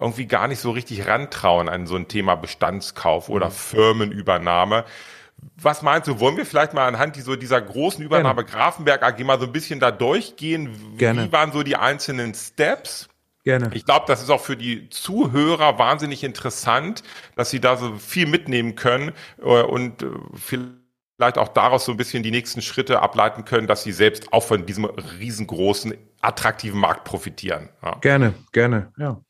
irgendwie 0.00 0.26
gar 0.26 0.48
nicht 0.48 0.60
so 0.60 0.70
richtig 0.70 1.06
rantrauen 1.06 1.68
an 1.68 1.86
so 1.86 1.96
ein 1.96 2.08
Thema 2.08 2.34
Bestandskauf 2.34 3.28
oder 3.28 3.46
mhm. 3.46 3.52
Firmenübernahme. 3.52 4.84
Was 5.56 5.82
meinst 5.82 6.08
du, 6.08 6.20
wollen 6.20 6.36
wir 6.36 6.46
vielleicht 6.46 6.74
mal 6.74 6.86
anhand 6.86 7.16
dieser, 7.16 7.60
großen 7.60 8.02
Übernahme 8.02 8.44
Gerne. 8.44 8.58
Grafenberg 8.58 9.02
AG 9.02 9.24
mal 9.24 9.38
so 9.38 9.46
ein 9.46 9.52
bisschen 9.52 9.80
da 9.80 9.90
durchgehen? 9.90 10.96
Gerne. 10.96 11.24
Wie 11.24 11.32
waren 11.32 11.52
so 11.52 11.62
die 11.62 11.76
einzelnen 11.76 12.34
Steps? 12.34 13.08
Gerne. 13.44 13.70
Ich 13.74 13.84
glaube, 13.84 14.06
das 14.08 14.22
ist 14.22 14.30
auch 14.30 14.40
für 14.40 14.56
die 14.56 14.88
Zuhörer 14.88 15.78
wahnsinnig 15.78 16.24
interessant, 16.24 17.02
dass 17.36 17.50
sie 17.50 17.60
da 17.60 17.76
so 17.76 17.96
viel 17.96 18.26
mitnehmen 18.26 18.74
können 18.74 19.12
äh, 19.38 19.62
und 19.62 20.02
äh, 20.02 20.06
vielleicht 20.34 20.83
vielleicht 21.16 21.38
auch 21.38 21.48
daraus 21.48 21.84
so 21.84 21.92
ein 21.92 21.96
bisschen 21.96 22.22
die 22.22 22.30
nächsten 22.30 22.62
Schritte 22.62 23.00
ableiten 23.00 23.44
können, 23.44 23.66
dass 23.66 23.82
sie 23.82 23.92
selbst 23.92 24.32
auch 24.32 24.42
von 24.42 24.66
diesem 24.66 24.84
riesengroßen, 24.84 25.94
attraktiven 26.20 26.80
Markt 26.80 27.04
profitieren. 27.04 27.68
Ja. 27.82 27.96
Gerne, 28.00 28.34
gerne, 28.52 28.92
ja. 28.98 29.20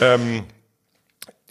Ähm, 0.00 0.44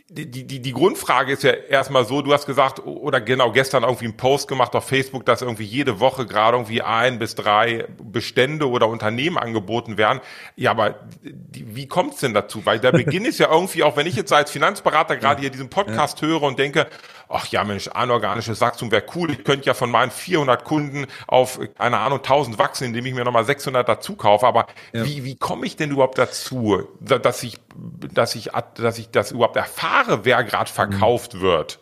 die, 0.10 0.48
die, 0.48 0.62
die 0.62 0.72
Grundfrage 0.72 1.34
ist 1.34 1.44
ja 1.44 1.52
erstmal 1.52 2.06
so, 2.06 2.22
du 2.22 2.32
hast 2.32 2.46
gesagt, 2.46 2.86
oder 2.86 3.20
genau 3.20 3.52
gestern 3.52 3.84
irgendwie 3.84 4.06
einen 4.06 4.16
Post 4.16 4.48
gemacht 4.48 4.74
auf 4.74 4.88
Facebook, 4.88 5.26
dass 5.26 5.42
irgendwie 5.42 5.66
jede 5.66 6.00
Woche 6.00 6.26
gerade 6.26 6.56
irgendwie 6.56 6.82
ein 6.82 7.20
bis 7.20 7.36
drei 7.36 7.86
Bestände 8.02 8.70
oder 8.70 8.88
Unternehmen 8.88 9.38
angeboten 9.38 9.98
werden. 9.98 10.22
Ja, 10.56 10.72
aber 10.72 10.96
die, 11.22 11.76
wie 11.76 11.88
kommt's 11.88 12.22
denn 12.22 12.34
dazu? 12.34 12.66
Weil 12.66 12.80
der 12.80 12.92
Beginn 12.94 13.26
ist 13.26 13.38
ja 13.38 13.52
irgendwie, 13.52 13.84
auch 13.84 13.98
wenn 13.98 14.08
ich 14.08 14.16
jetzt 14.16 14.32
als 14.32 14.50
Finanzberater 14.50 15.18
gerade 15.18 15.42
hier 15.42 15.50
diesen 15.50 15.70
Podcast 15.70 16.22
höre 16.22 16.44
und 16.44 16.58
denke, 16.58 16.88
ach 17.30 17.48
ja 17.48 17.64
Mensch, 17.64 17.88
anorganisches 17.90 18.62
Wachstum 18.62 18.92
wäre 18.92 19.04
cool, 19.16 19.32
ich 19.32 19.44
könnte 19.44 19.66
ja 19.66 19.74
von 19.74 19.92
meinen 19.92 20.12
400 20.12 20.64
Kunden 20.64 21.06
auf, 21.28 21.60
keine 21.78 21.98
Ahnung, 21.98 22.20
1000 22.20 22.58
wachsen, 22.58 22.86
indem 22.86 23.06
ich 23.06 23.14
mir 23.14 23.24
nochmal 23.24 23.46
600 23.46 23.88
dazu 23.88 24.16
kaufe. 24.16 24.48
Aber 24.48 24.68
ja. 24.94 25.06
wie, 25.06 25.24
wie 25.24 25.36
komme 25.36 25.66
ich 25.66 25.76
denn 25.76 25.92
überhaupt 25.92 26.18
dazu, 26.18 26.88
dass 27.00 27.44
ich, 27.44 27.58
dass 27.76 28.36
ich, 28.36 28.50
dass 28.76 28.98
ich 28.98 29.10
das 29.10 29.32
überhaupt 29.32 29.56
erfahre, 29.56 30.26
wer 30.26 30.44
gerade 30.44 30.72
verkauft 30.72 31.36
mhm. 31.36 31.42
wird? 31.42 31.80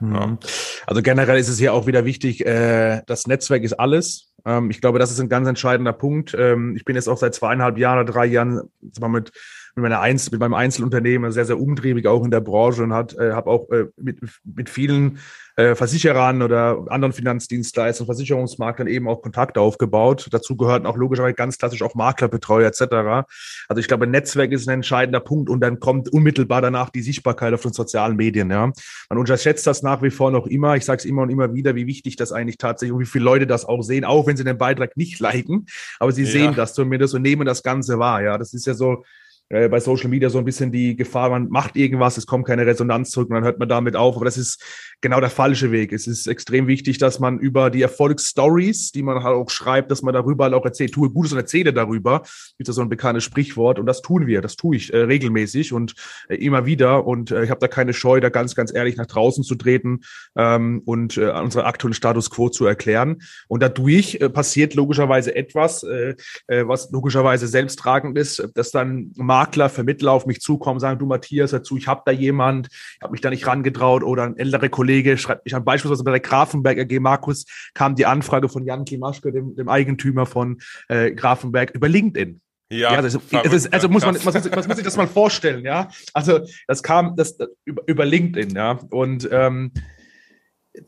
Ja. 0.00 0.38
Also 0.86 1.02
generell 1.02 1.38
ist 1.38 1.48
es 1.48 1.58
hier 1.58 1.74
auch 1.74 1.86
wieder 1.86 2.04
wichtig, 2.04 2.46
äh, 2.46 3.02
das 3.06 3.26
Netzwerk 3.26 3.64
ist 3.64 3.74
alles. 3.74 4.27
Ähm, 4.44 4.70
ich 4.70 4.80
glaube, 4.80 4.98
das 4.98 5.10
ist 5.10 5.20
ein 5.20 5.28
ganz 5.28 5.48
entscheidender 5.48 5.92
Punkt. 5.92 6.34
Ähm, 6.38 6.74
ich 6.76 6.84
bin 6.84 6.96
jetzt 6.96 7.08
auch 7.08 7.16
seit 7.16 7.34
zweieinhalb 7.34 7.78
Jahren 7.78 7.98
oder 8.00 8.12
drei 8.12 8.26
Jahren 8.26 8.70
mit 8.82 9.32
mit, 9.78 9.82
meiner 9.82 10.00
Einzel 10.00 10.32
mit 10.32 10.40
meinem 10.40 10.54
Einzelunternehmen 10.54 11.30
sehr, 11.30 11.44
sehr 11.44 11.60
umtriebig 11.60 12.06
auch 12.06 12.24
in 12.24 12.30
der 12.30 12.40
Branche 12.40 12.82
und 12.82 12.92
hat, 12.92 13.16
äh, 13.16 13.32
habe 13.32 13.50
auch 13.50 13.70
äh, 13.70 13.86
mit, 13.96 14.18
mit 14.44 14.68
vielen 14.68 15.18
äh, 15.58 15.74
Versicherern 15.74 16.40
oder 16.40 16.84
anderen 16.88 17.12
Finanzdienstleistern, 17.12 18.06
Versicherungsmaklern 18.06 18.86
eben 18.86 19.08
auch 19.08 19.22
Kontakte 19.22 19.60
aufgebaut. 19.60 20.28
Dazu 20.30 20.56
gehörten 20.56 20.86
auch 20.86 20.96
logischerweise 20.96 21.34
ganz 21.34 21.58
klassisch 21.58 21.82
auch 21.82 21.96
Maklerbetreuer 21.96 22.68
etc. 22.68 23.26
Also 23.66 23.80
ich 23.80 23.88
glaube, 23.88 24.06
Netzwerk 24.06 24.52
ist 24.52 24.68
ein 24.68 24.74
entscheidender 24.74 25.18
Punkt 25.18 25.50
und 25.50 25.58
dann 25.60 25.80
kommt 25.80 26.12
unmittelbar 26.12 26.62
danach 26.62 26.90
die 26.90 27.02
Sichtbarkeit 27.02 27.54
auf 27.54 27.62
den 27.62 27.72
sozialen 27.72 28.14
Medien. 28.14 28.52
Ja. 28.52 28.70
Man 29.08 29.18
unterschätzt 29.18 29.66
das 29.66 29.82
nach 29.82 30.00
wie 30.00 30.10
vor 30.10 30.30
noch 30.30 30.46
immer. 30.46 30.76
Ich 30.76 30.84
sage 30.84 30.98
es 30.98 31.04
immer 31.04 31.22
und 31.22 31.30
immer 31.30 31.52
wieder, 31.52 31.74
wie 31.74 31.88
wichtig 31.88 32.14
das 32.14 32.30
eigentlich 32.30 32.58
tatsächlich 32.58 32.94
und 32.94 33.00
wie 33.00 33.06
viele 33.06 33.24
Leute 33.24 33.48
das 33.48 33.64
auch 33.64 33.82
sehen, 33.82 34.04
auch 34.04 34.28
wenn 34.28 34.36
sie 34.36 34.44
den 34.44 34.58
Beitrag 34.58 34.96
nicht 34.96 35.18
liken, 35.18 35.66
aber 35.98 36.12
sie 36.12 36.22
ja. 36.22 36.30
sehen 36.30 36.54
das 36.54 36.72
zumindest 36.72 37.14
und 37.16 37.22
nehmen 37.22 37.44
das 37.44 37.64
Ganze 37.64 37.98
wahr. 37.98 38.22
Ja, 38.22 38.38
das 38.38 38.54
ist 38.54 38.64
ja 38.64 38.74
so 38.74 39.02
äh, 39.50 39.68
bei 39.68 39.80
Social 39.80 40.08
Media 40.08 40.28
so 40.30 40.38
ein 40.38 40.44
bisschen 40.44 40.72
die 40.72 40.96
Gefahr, 40.96 41.30
man 41.30 41.48
macht 41.48 41.76
irgendwas, 41.76 42.16
es 42.16 42.26
kommt 42.26 42.46
keine 42.46 42.66
Resonanz 42.66 43.10
zurück 43.10 43.30
und 43.30 43.36
dann 43.36 43.44
hört 43.44 43.58
man 43.58 43.68
damit 43.68 43.96
auf. 43.96 44.16
Aber 44.16 44.24
das 44.24 44.36
ist 44.36 44.62
genau 45.00 45.20
der 45.20 45.30
falsche 45.30 45.72
Weg. 45.72 45.92
Es 45.92 46.06
ist 46.06 46.26
extrem 46.26 46.66
wichtig, 46.66 46.98
dass 46.98 47.20
man 47.20 47.38
über 47.38 47.70
die 47.70 47.82
Erfolgsstories, 47.82 48.92
die 48.92 49.02
man 49.02 49.22
halt 49.22 49.36
auch 49.36 49.50
schreibt, 49.50 49.90
dass 49.90 50.02
man 50.02 50.14
darüber 50.14 50.44
halt 50.44 50.54
auch 50.54 50.64
erzählt, 50.64 50.92
tue 50.92 51.10
Gutes 51.10 51.32
und 51.32 51.38
erzähle 51.38 51.72
darüber. 51.72 52.22
Ist 52.58 52.68
das 52.68 52.76
so 52.76 52.82
ein 52.82 52.88
bekanntes 52.88 53.24
Sprichwort 53.24 53.78
und 53.78 53.86
das 53.86 54.02
tun 54.02 54.26
wir, 54.26 54.42
das 54.42 54.56
tue 54.56 54.76
ich 54.76 54.92
äh, 54.92 54.98
regelmäßig 54.98 55.72
und 55.72 55.94
äh, 56.28 56.36
immer 56.36 56.66
wieder 56.66 57.06
und 57.06 57.30
äh, 57.30 57.44
ich 57.44 57.50
habe 57.50 57.60
da 57.60 57.68
keine 57.68 57.92
Scheu, 57.92 58.20
da 58.20 58.28
ganz, 58.28 58.54
ganz 58.54 58.74
ehrlich 58.74 58.96
nach 58.96 59.06
draußen 59.06 59.44
zu 59.44 59.54
treten 59.54 60.00
ähm, 60.36 60.82
und 60.84 61.16
äh, 61.16 61.30
unseren 61.30 61.64
aktuellen 61.64 61.94
Status 61.94 62.30
quo 62.30 62.48
zu 62.48 62.66
erklären. 62.66 63.22
Und 63.46 63.62
dadurch 63.62 64.16
äh, 64.20 64.28
passiert 64.28 64.74
logischerweise 64.74 65.34
etwas, 65.34 65.82
was 65.82 66.90
logischerweise 66.90 67.46
selbsttragend 67.46 68.16
ist, 68.18 68.48
dass 68.54 68.70
dann 68.70 69.12
Makler, 69.38 69.68
Vermittler 69.68 70.10
auf 70.10 70.26
mich 70.26 70.40
zukommen, 70.40 70.80
sagen, 70.80 70.98
du 70.98 71.06
Matthias, 71.06 71.52
dazu, 71.52 71.76
ich 71.76 71.86
habe 71.86 72.02
da 72.04 72.10
jemand, 72.10 72.68
ich 72.70 73.02
habe 73.02 73.12
mich 73.12 73.20
da 73.20 73.30
nicht 73.30 73.46
rangetraut 73.46 74.02
oder 74.02 74.24
ein 74.24 74.36
älterer 74.36 74.68
Kollege 74.68 75.16
schreibt 75.16 75.44
mich 75.44 75.54
an, 75.54 75.64
beispielsweise 75.64 76.02
bei 76.02 76.10
der 76.10 76.20
Grafenberg 76.20 76.78
AG 76.78 76.98
Markus 76.98 77.44
kam 77.72 77.94
die 77.94 78.04
Anfrage 78.04 78.48
von 78.48 78.64
Jan 78.64 78.84
Klimaschke, 78.84 79.30
dem, 79.30 79.54
dem 79.54 79.68
Eigentümer 79.68 80.26
von 80.26 80.58
äh, 80.88 81.12
Grafenberg, 81.12 81.70
über 81.70 81.88
LinkedIn. 81.88 82.40
Ja, 82.70 82.92
ja 82.92 82.98
also, 82.98 83.20
also, 83.32 83.68
also 83.70 83.88
muss 83.88 84.04
man, 84.04 84.14
man, 84.14 84.24
muss, 84.24 84.50
man 84.50 84.66
muss 84.66 84.76
sich 84.76 84.84
das 84.84 84.96
mal 84.96 85.06
vorstellen, 85.06 85.64
ja. 85.64 85.88
Also 86.12 86.40
das 86.66 86.82
kam 86.82 87.14
das, 87.14 87.36
das 87.36 87.48
über, 87.64 87.82
über 87.86 88.04
LinkedIn, 88.04 88.50
ja. 88.56 88.72
Und 88.90 89.28
ähm, 89.30 89.70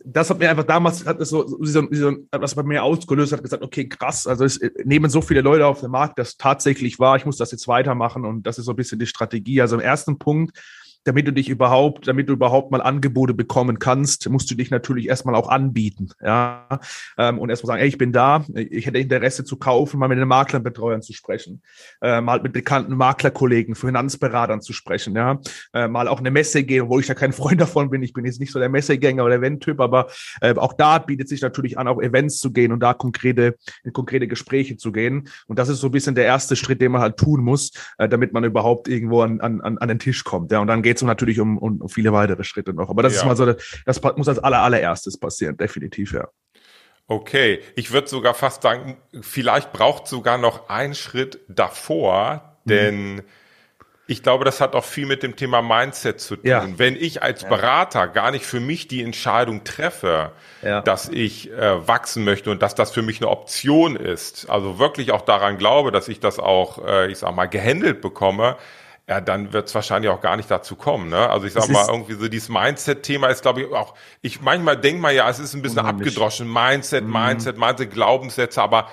das 0.04 0.30
hat 0.30 0.38
mir 0.38 0.50
einfach 0.50 0.64
damals 0.64 1.06
hat 1.06 1.20
das 1.20 1.30
so, 1.30 1.46
so, 1.46 1.88
so 1.90 2.16
was 2.32 2.54
bei 2.54 2.62
mir 2.62 2.82
ausgelöst, 2.82 3.32
hat 3.32 3.42
gesagt, 3.42 3.62
okay, 3.62 3.88
krass, 3.88 4.26
also 4.26 4.44
es 4.44 4.60
nehmen 4.84 5.10
so 5.10 5.20
viele 5.20 5.40
Leute 5.40 5.66
auf 5.66 5.80
den 5.80 5.90
Markt, 5.90 6.18
das 6.18 6.36
tatsächlich 6.36 6.98
war, 6.98 7.16
ich 7.16 7.26
muss 7.26 7.36
das 7.36 7.50
jetzt 7.52 7.68
weitermachen 7.68 8.24
und 8.24 8.46
das 8.46 8.58
ist 8.58 8.66
so 8.66 8.72
ein 8.72 8.76
bisschen 8.76 8.98
die 8.98 9.06
Strategie. 9.06 9.60
Also 9.60 9.76
im 9.76 9.82
ersten 9.82 10.18
Punkt 10.18 10.58
damit 11.04 11.26
du 11.26 11.32
dich 11.32 11.48
überhaupt, 11.48 12.06
damit 12.08 12.28
du 12.28 12.34
überhaupt 12.34 12.70
mal 12.70 12.82
Angebote 12.82 13.32
bekommen 13.34 13.78
kannst, 13.78 14.28
musst 14.28 14.50
du 14.50 14.54
dich 14.54 14.70
natürlich 14.70 15.08
erstmal 15.08 15.34
auch 15.34 15.48
anbieten, 15.48 16.10
ja, 16.22 16.68
ähm, 17.16 17.38
und 17.38 17.50
erstmal 17.50 17.74
sagen, 17.74 17.82
ey, 17.82 17.88
ich 17.88 17.98
bin 17.98 18.12
da, 18.12 18.44
ich 18.54 18.86
hätte 18.86 18.98
Interesse 18.98 19.44
zu 19.44 19.56
kaufen, 19.56 19.98
mal 19.98 20.08
mit 20.08 20.18
den 20.18 20.28
Maklerbetreuern 20.28 21.02
zu 21.02 21.12
sprechen, 21.12 21.62
äh, 22.02 22.20
mal 22.20 22.40
mit 22.42 22.52
bekannten 22.52 22.94
Maklerkollegen, 22.96 23.74
Finanzberatern 23.74 24.60
zu 24.60 24.72
sprechen, 24.72 25.14
ja, 25.16 25.40
äh, 25.72 25.88
mal 25.88 26.08
auch 26.08 26.20
eine 26.20 26.30
Messe 26.30 26.64
gehen, 26.64 26.88
wo 26.88 26.98
ich 26.98 27.08
ja 27.08 27.14
kein 27.14 27.32
Freund 27.40 27.60
davon 27.60 27.90
bin, 27.90 28.02
ich 28.02 28.12
bin 28.12 28.24
jetzt 28.24 28.40
nicht 28.40 28.52
so 28.52 28.58
der 28.58 28.68
Messegänger 28.68 29.24
oder 29.24 29.36
Eventtyp, 29.36 29.80
aber 29.80 30.08
äh, 30.42 30.54
auch 30.56 30.74
da 30.74 30.98
bietet 30.98 31.28
sich 31.28 31.40
natürlich 31.40 31.78
an, 31.78 31.88
auch 31.88 32.00
Events 32.00 32.38
zu 32.38 32.52
gehen 32.52 32.72
und 32.72 32.80
da 32.80 32.92
konkrete, 32.92 33.56
in 33.84 33.92
konkrete 33.92 34.28
Gespräche 34.28 34.76
zu 34.76 34.92
gehen. 34.92 35.28
Und 35.46 35.58
das 35.58 35.68
ist 35.68 35.80
so 35.80 35.88
ein 35.88 35.92
bisschen 35.92 36.14
der 36.14 36.24
erste 36.24 36.56
Schritt, 36.56 36.80
den 36.80 36.92
man 36.92 37.00
halt 37.00 37.16
tun 37.16 37.42
muss, 37.42 37.72
äh, 37.98 38.08
damit 38.08 38.32
man 38.32 38.44
überhaupt 38.44 38.88
irgendwo 38.88 39.22
an, 39.22 39.40
an, 39.40 39.60
an 39.60 39.88
den 39.88 39.98
Tisch 39.98 40.24
kommt, 40.24 40.52
ja, 40.52 40.58
und 40.58 40.66
dann 40.66 40.82
geht 40.82 40.89
es 40.96 41.02
natürlich 41.02 41.40
um, 41.40 41.58
um, 41.58 41.88
viele 41.88 42.12
weitere 42.12 42.44
Schritte 42.44 42.72
noch. 42.72 42.90
Aber 42.90 43.02
das 43.02 43.14
ja. 43.14 43.20
ist 43.20 43.26
mal 43.26 43.36
so, 43.36 43.54
das 43.84 44.02
muss 44.16 44.28
als 44.28 44.38
aller, 44.38 44.60
allererstes 44.60 45.18
passieren, 45.18 45.56
definitiv, 45.56 46.12
ja. 46.12 46.28
Okay, 47.10 47.58
ich 47.74 47.90
würde 47.90 48.06
sogar 48.06 48.34
fast 48.34 48.62
sagen, 48.62 48.96
vielleicht 49.20 49.72
braucht 49.72 50.06
sogar 50.06 50.38
noch 50.38 50.68
einen 50.68 50.94
Schritt 50.94 51.40
davor, 51.48 52.56
mhm. 52.64 52.70
denn 52.70 53.14
mhm. 53.14 53.22
ich 54.06 54.22
glaube, 54.22 54.44
das 54.44 54.60
hat 54.60 54.76
auch 54.76 54.84
viel 54.84 55.06
mit 55.06 55.24
dem 55.24 55.34
Thema 55.34 55.60
Mindset 55.60 56.20
zu 56.20 56.36
tun. 56.36 56.46
Ja. 56.48 56.64
Wenn 56.76 56.94
ich 56.94 57.20
als 57.20 57.42
Berater 57.42 58.06
gar 58.06 58.30
nicht 58.30 58.46
für 58.46 58.60
mich 58.60 58.86
die 58.86 59.02
Entscheidung 59.02 59.64
treffe, 59.64 60.30
ja. 60.62 60.82
dass 60.82 61.08
ich 61.08 61.50
äh, 61.50 61.88
wachsen 61.88 62.22
möchte 62.22 62.52
und 62.52 62.62
dass 62.62 62.76
das 62.76 62.92
für 62.92 63.02
mich 63.02 63.20
eine 63.20 63.28
Option 63.28 63.96
ist, 63.96 64.48
also 64.48 64.78
wirklich 64.78 65.10
auch 65.10 65.22
daran 65.22 65.58
glaube, 65.58 65.90
dass 65.90 66.06
ich 66.06 66.20
das 66.20 66.38
auch, 66.38 66.86
äh, 66.86 67.10
ich 67.10 67.18
sag 67.18 67.34
mal, 67.34 67.46
gehandelt 67.46 68.02
bekomme, 68.02 68.56
ja, 69.10 69.20
dann 69.20 69.52
wird 69.52 69.66
es 69.66 69.74
wahrscheinlich 69.74 70.08
auch 70.08 70.20
gar 70.20 70.36
nicht 70.36 70.48
dazu 70.48 70.76
kommen. 70.76 71.08
Ne? 71.08 71.28
Also 71.28 71.44
ich 71.44 71.52
sag 71.52 71.62
das 71.62 71.70
mal, 71.70 71.84
irgendwie 71.88 72.14
so 72.14 72.28
dieses 72.28 72.48
Mindset-Thema 72.48 73.26
ist, 73.26 73.42
glaube 73.42 73.62
ich, 73.62 73.72
auch, 73.72 73.94
ich 74.22 74.40
manchmal 74.40 74.76
denke 74.76 75.02
mal 75.02 75.12
ja, 75.12 75.28
es 75.28 75.40
ist 75.40 75.52
ein 75.52 75.62
bisschen 75.62 75.80
unheimlich. 75.80 76.06
abgedroschen. 76.06 76.50
Mindset, 76.50 77.04
mhm. 77.04 77.12
Mindset, 77.12 77.58
Mindset, 77.58 77.90
Glaubenssätze, 77.90 78.62
aber 78.62 78.86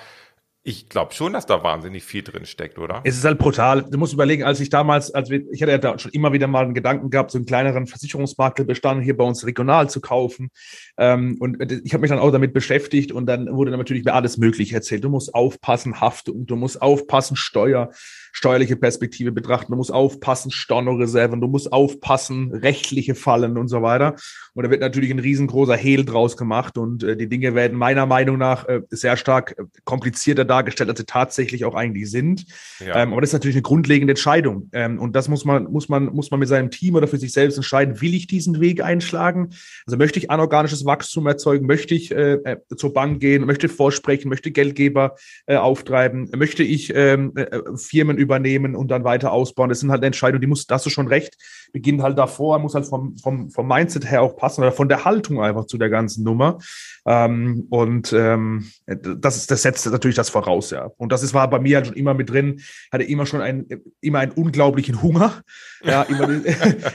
ich 0.67 0.89
glaube 0.89 1.13
schon, 1.13 1.31
dass 1.31 1.45
da 1.45 1.63
wahnsinnig 1.63 2.03
viel 2.03 2.23
drin 2.23 2.45
steckt, 2.45 2.77
oder? 2.77 2.99
Es 3.05 3.15
ist 3.15 3.23
halt 3.23 3.37
brutal. 3.37 3.83
Du 3.89 3.97
musst 3.97 4.11
überlegen, 4.11 4.43
als 4.43 4.59
ich 4.59 4.69
damals, 4.69 5.11
als 5.11 5.29
wir, 5.29 5.49
ich 5.49 5.61
hatte 5.61 5.71
ja 5.71 5.77
da 5.77 5.97
schon 5.97 6.11
immer 6.11 6.33
wieder 6.33 6.47
mal 6.47 6.65
einen 6.65 6.73
Gedanken 6.73 7.09
gehabt, 7.09 7.31
so 7.31 7.37
einen 7.37 7.45
kleineren 7.45 7.87
Versicherungsmaklerbestand 7.87 9.01
hier 9.01 9.15
bei 9.15 9.23
uns 9.23 9.45
regional 9.45 9.89
zu 9.89 10.01
kaufen. 10.01 10.49
Ähm, 10.97 11.37
und 11.39 11.61
ich 11.71 11.93
habe 11.93 12.01
mich 12.01 12.09
dann 12.09 12.19
auch 12.19 12.31
damit 12.31 12.53
beschäftigt 12.53 13.13
und 13.13 13.27
dann 13.27 13.47
wurde 13.55 13.71
dann 13.71 13.79
natürlich 13.79 14.03
mir 14.03 14.13
alles 14.13 14.37
Mögliche 14.37 14.75
erzählt. 14.75 15.05
Du 15.05 15.09
musst 15.09 15.33
aufpassen, 15.33 16.01
Haftung, 16.01 16.45
du 16.45 16.57
musst 16.57 16.81
aufpassen, 16.81 17.37
Steuer 17.37 17.89
steuerliche 18.37 18.75
Perspektive 18.75 19.31
betrachten, 19.31 19.71
du 19.71 19.77
musst 19.77 19.91
aufpassen, 19.91 20.51
Stornoreserven, 20.51 21.41
du 21.41 21.47
musst 21.47 21.73
aufpassen, 21.73 22.53
rechtliche 22.53 23.15
Fallen 23.15 23.57
und 23.57 23.67
so 23.67 23.81
weiter. 23.81 24.15
Und 24.53 24.63
da 24.63 24.69
wird 24.69 24.81
natürlich 24.81 25.09
ein 25.09 25.17
riesengroßer 25.17 25.75
Hehl 25.75 26.05
draus 26.05 26.37
gemacht 26.37 26.77
und 26.77 27.03
äh, 27.03 27.17
die 27.17 27.27
Dinge 27.27 27.55
werden 27.55 27.75
meiner 27.75 28.05
Meinung 28.05 28.37
nach 28.37 28.67
äh, 28.67 28.81
sehr 28.91 29.17
stark 29.17 29.55
äh, 29.57 29.63
komplizierter 29.85 30.45
dargestellt, 30.57 30.89
als 30.89 30.99
sie 30.99 31.05
tatsächlich 31.05 31.65
auch 31.65 31.75
eigentlich 31.75 32.09
sind. 32.09 32.45
Ja. 32.79 33.01
Ähm, 33.01 33.11
aber 33.11 33.21
das 33.21 33.29
ist 33.29 33.33
natürlich 33.33 33.55
eine 33.55 33.61
grundlegende 33.61 34.11
Entscheidung. 34.11 34.69
Ähm, 34.73 34.99
und 34.99 35.15
das 35.15 35.27
muss 35.27 35.45
man, 35.45 35.65
muss 35.65 35.89
man, 35.89 36.05
muss 36.05 36.31
man 36.31 36.39
mit 36.39 36.49
seinem 36.49 36.71
Team 36.71 36.95
oder 36.95 37.07
für 37.07 37.17
sich 37.17 37.33
selbst 37.33 37.57
entscheiden, 37.57 38.01
will 38.01 38.13
ich 38.13 38.27
diesen 38.27 38.59
Weg 38.59 38.81
einschlagen? 38.81 39.49
Also 39.85 39.97
möchte 39.97 40.19
ich 40.19 40.31
anorganisches 40.31 40.85
Wachstum 40.85 41.27
erzeugen? 41.27 41.67
Möchte 41.67 41.93
ich 41.93 42.11
äh, 42.11 42.33
äh 42.33 42.57
zur 42.75 42.93
Bank 42.93 43.19
gehen? 43.19 43.45
Möchte 43.45 43.69
vorsprechen? 43.69 44.29
Möchte 44.29 44.51
Geldgeber 44.51 45.15
äh, 45.45 45.55
auftreiben? 45.55 46.29
Möchte 46.35 46.63
ich 46.63 46.93
ähm, 46.95 47.33
äh, 47.35 47.59
Firmen 47.75 48.17
übernehmen 48.17 48.75
und 48.75 48.89
dann 48.89 49.03
weiter 49.03 49.31
ausbauen. 49.31 49.69
Das 49.69 49.79
sind 49.79 49.91
halt 49.91 50.03
Entscheidungen, 50.03 50.41
die 50.41 50.47
muss, 50.47 50.65
da 50.65 50.75
hast 50.75 50.85
du 50.85 50.89
schon 50.89 51.07
recht, 51.07 51.37
beginnen 51.71 52.01
halt 52.01 52.17
davor, 52.17 52.59
muss 52.59 52.75
halt 52.75 52.85
vom, 52.85 53.17
vom, 53.17 53.49
vom 53.49 53.67
Mindset 53.67 54.09
her 54.09 54.21
auch 54.21 54.35
passen 54.35 54.61
oder 54.61 54.71
von 54.71 54.89
der 54.89 55.05
Haltung 55.05 55.41
einfach 55.41 55.65
zu 55.65 55.77
der 55.77 55.89
ganzen 55.89 56.23
Nummer. 56.23 56.57
Ähm, 57.05 57.67
und 57.69 58.13
ähm, 58.13 58.67
das, 58.85 59.37
ist, 59.37 59.51
das 59.51 59.61
setzt 59.61 59.85
natürlich 59.89 60.15
das 60.15 60.29
voraus, 60.29 60.46
ja. 60.71 60.91
Und 60.97 61.11
das 61.11 61.23
ist, 61.23 61.33
war 61.33 61.49
bei 61.49 61.59
mir 61.59 61.77
halt 61.77 61.87
schon 61.87 61.95
immer 61.95 62.13
mit 62.13 62.29
drin, 62.29 62.61
hatte 62.91 63.03
immer 63.03 63.25
schon 63.25 63.41
ein, 63.41 63.65
immer 64.01 64.19
einen 64.19 64.31
unglaublichen 64.31 65.01
Hunger. 65.01 65.41
Ja, 65.83 66.03
immer, 66.09 66.41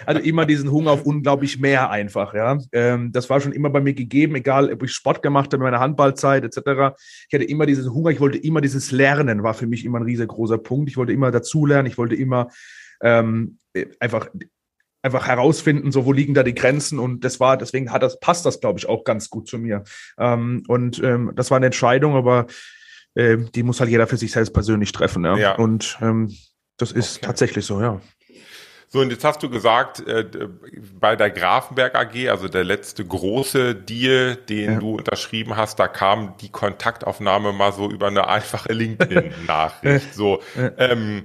also 0.06 0.20
immer 0.24 0.46
diesen 0.46 0.70
Hunger 0.70 0.92
auf 0.92 1.04
unglaublich 1.04 1.60
mehr 1.60 1.90
einfach, 1.90 2.34
ja. 2.34 2.58
Ähm, 2.72 3.12
das 3.12 3.30
war 3.30 3.40
schon 3.40 3.52
immer 3.52 3.70
bei 3.70 3.80
mir 3.80 3.94
gegeben, 3.94 4.34
egal 4.36 4.72
ob 4.72 4.82
ich 4.82 4.92
Sport 4.92 5.22
gemacht 5.22 5.46
habe 5.46 5.56
in 5.56 5.62
meiner 5.62 5.80
Handballzeit 5.80 6.44
etc. 6.44 6.96
Ich 7.28 7.34
hatte 7.34 7.44
immer 7.44 7.66
diesen 7.66 7.92
Hunger, 7.92 8.10
ich 8.10 8.20
wollte 8.20 8.38
immer 8.38 8.60
dieses 8.60 8.90
Lernen, 8.90 9.42
war 9.42 9.54
für 9.54 9.66
mich 9.66 9.84
immer 9.84 10.00
ein 10.00 10.04
riesengroßer 10.04 10.58
Punkt. 10.58 10.88
Ich 10.90 10.96
wollte 10.96 11.12
immer 11.12 11.30
dazulernen, 11.30 11.86
ich 11.86 11.98
wollte 11.98 12.14
immer 12.14 12.48
ähm, 13.02 13.58
einfach 14.00 14.28
einfach 15.02 15.26
herausfinden, 15.26 15.90
so 15.90 16.06
wo 16.06 16.12
liegen 16.12 16.34
da 16.34 16.42
die 16.42 16.54
Grenzen 16.54 16.98
und 16.98 17.24
das 17.24 17.40
war, 17.40 17.56
deswegen 17.56 17.90
hat 17.90 18.02
das, 18.02 18.20
passt 18.20 18.46
das, 18.46 18.60
glaube 18.60 18.78
ich, 18.78 18.88
auch 18.88 19.04
ganz 19.04 19.28
gut 19.30 19.48
zu 19.48 19.58
mir. 19.58 19.82
Ähm, 20.16 20.62
und 20.68 21.02
ähm, 21.02 21.32
das 21.34 21.50
war 21.50 21.56
eine 21.56 21.66
Entscheidung, 21.66 22.14
aber 22.14 22.46
äh, 23.14 23.38
die 23.54 23.62
muss 23.62 23.80
halt 23.80 23.90
jeder 23.90 24.06
für 24.06 24.16
sich 24.16 24.32
selbst 24.32 24.52
persönlich 24.52 24.92
treffen. 24.92 25.24
Ja. 25.24 25.36
ja. 25.36 25.54
Und 25.56 25.98
ähm, 26.00 26.34
das 26.76 26.92
ist 26.92 27.18
okay. 27.18 27.26
tatsächlich 27.26 27.66
so, 27.66 27.80
ja. 27.80 28.00
So, 28.88 29.00
und 29.00 29.10
jetzt 29.10 29.24
hast 29.24 29.42
du 29.42 29.48
gesagt, 29.48 30.06
äh, 30.06 30.26
bei 31.00 31.16
der 31.16 31.30
Grafenberg 31.30 31.94
AG, 31.94 32.28
also 32.28 32.48
der 32.48 32.62
letzte 32.62 33.06
große 33.06 33.74
Deal, 33.74 34.36
den 34.36 34.72
ja. 34.72 34.78
du 34.78 34.96
unterschrieben 34.96 35.56
hast, 35.56 35.78
da 35.78 35.88
kam 35.88 36.36
die 36.42 36.50
Kontaktaufnahme 36.50 37.54
mal 37.54 37.72
so 37.72 37.90
über 37.90 38.08
eine 38.08 38.28
einfache 38.28 38.72
LinkedIn-Nachricht. 38.72 40.12
so, 40.12 40.42
ähm, 40.76 41.24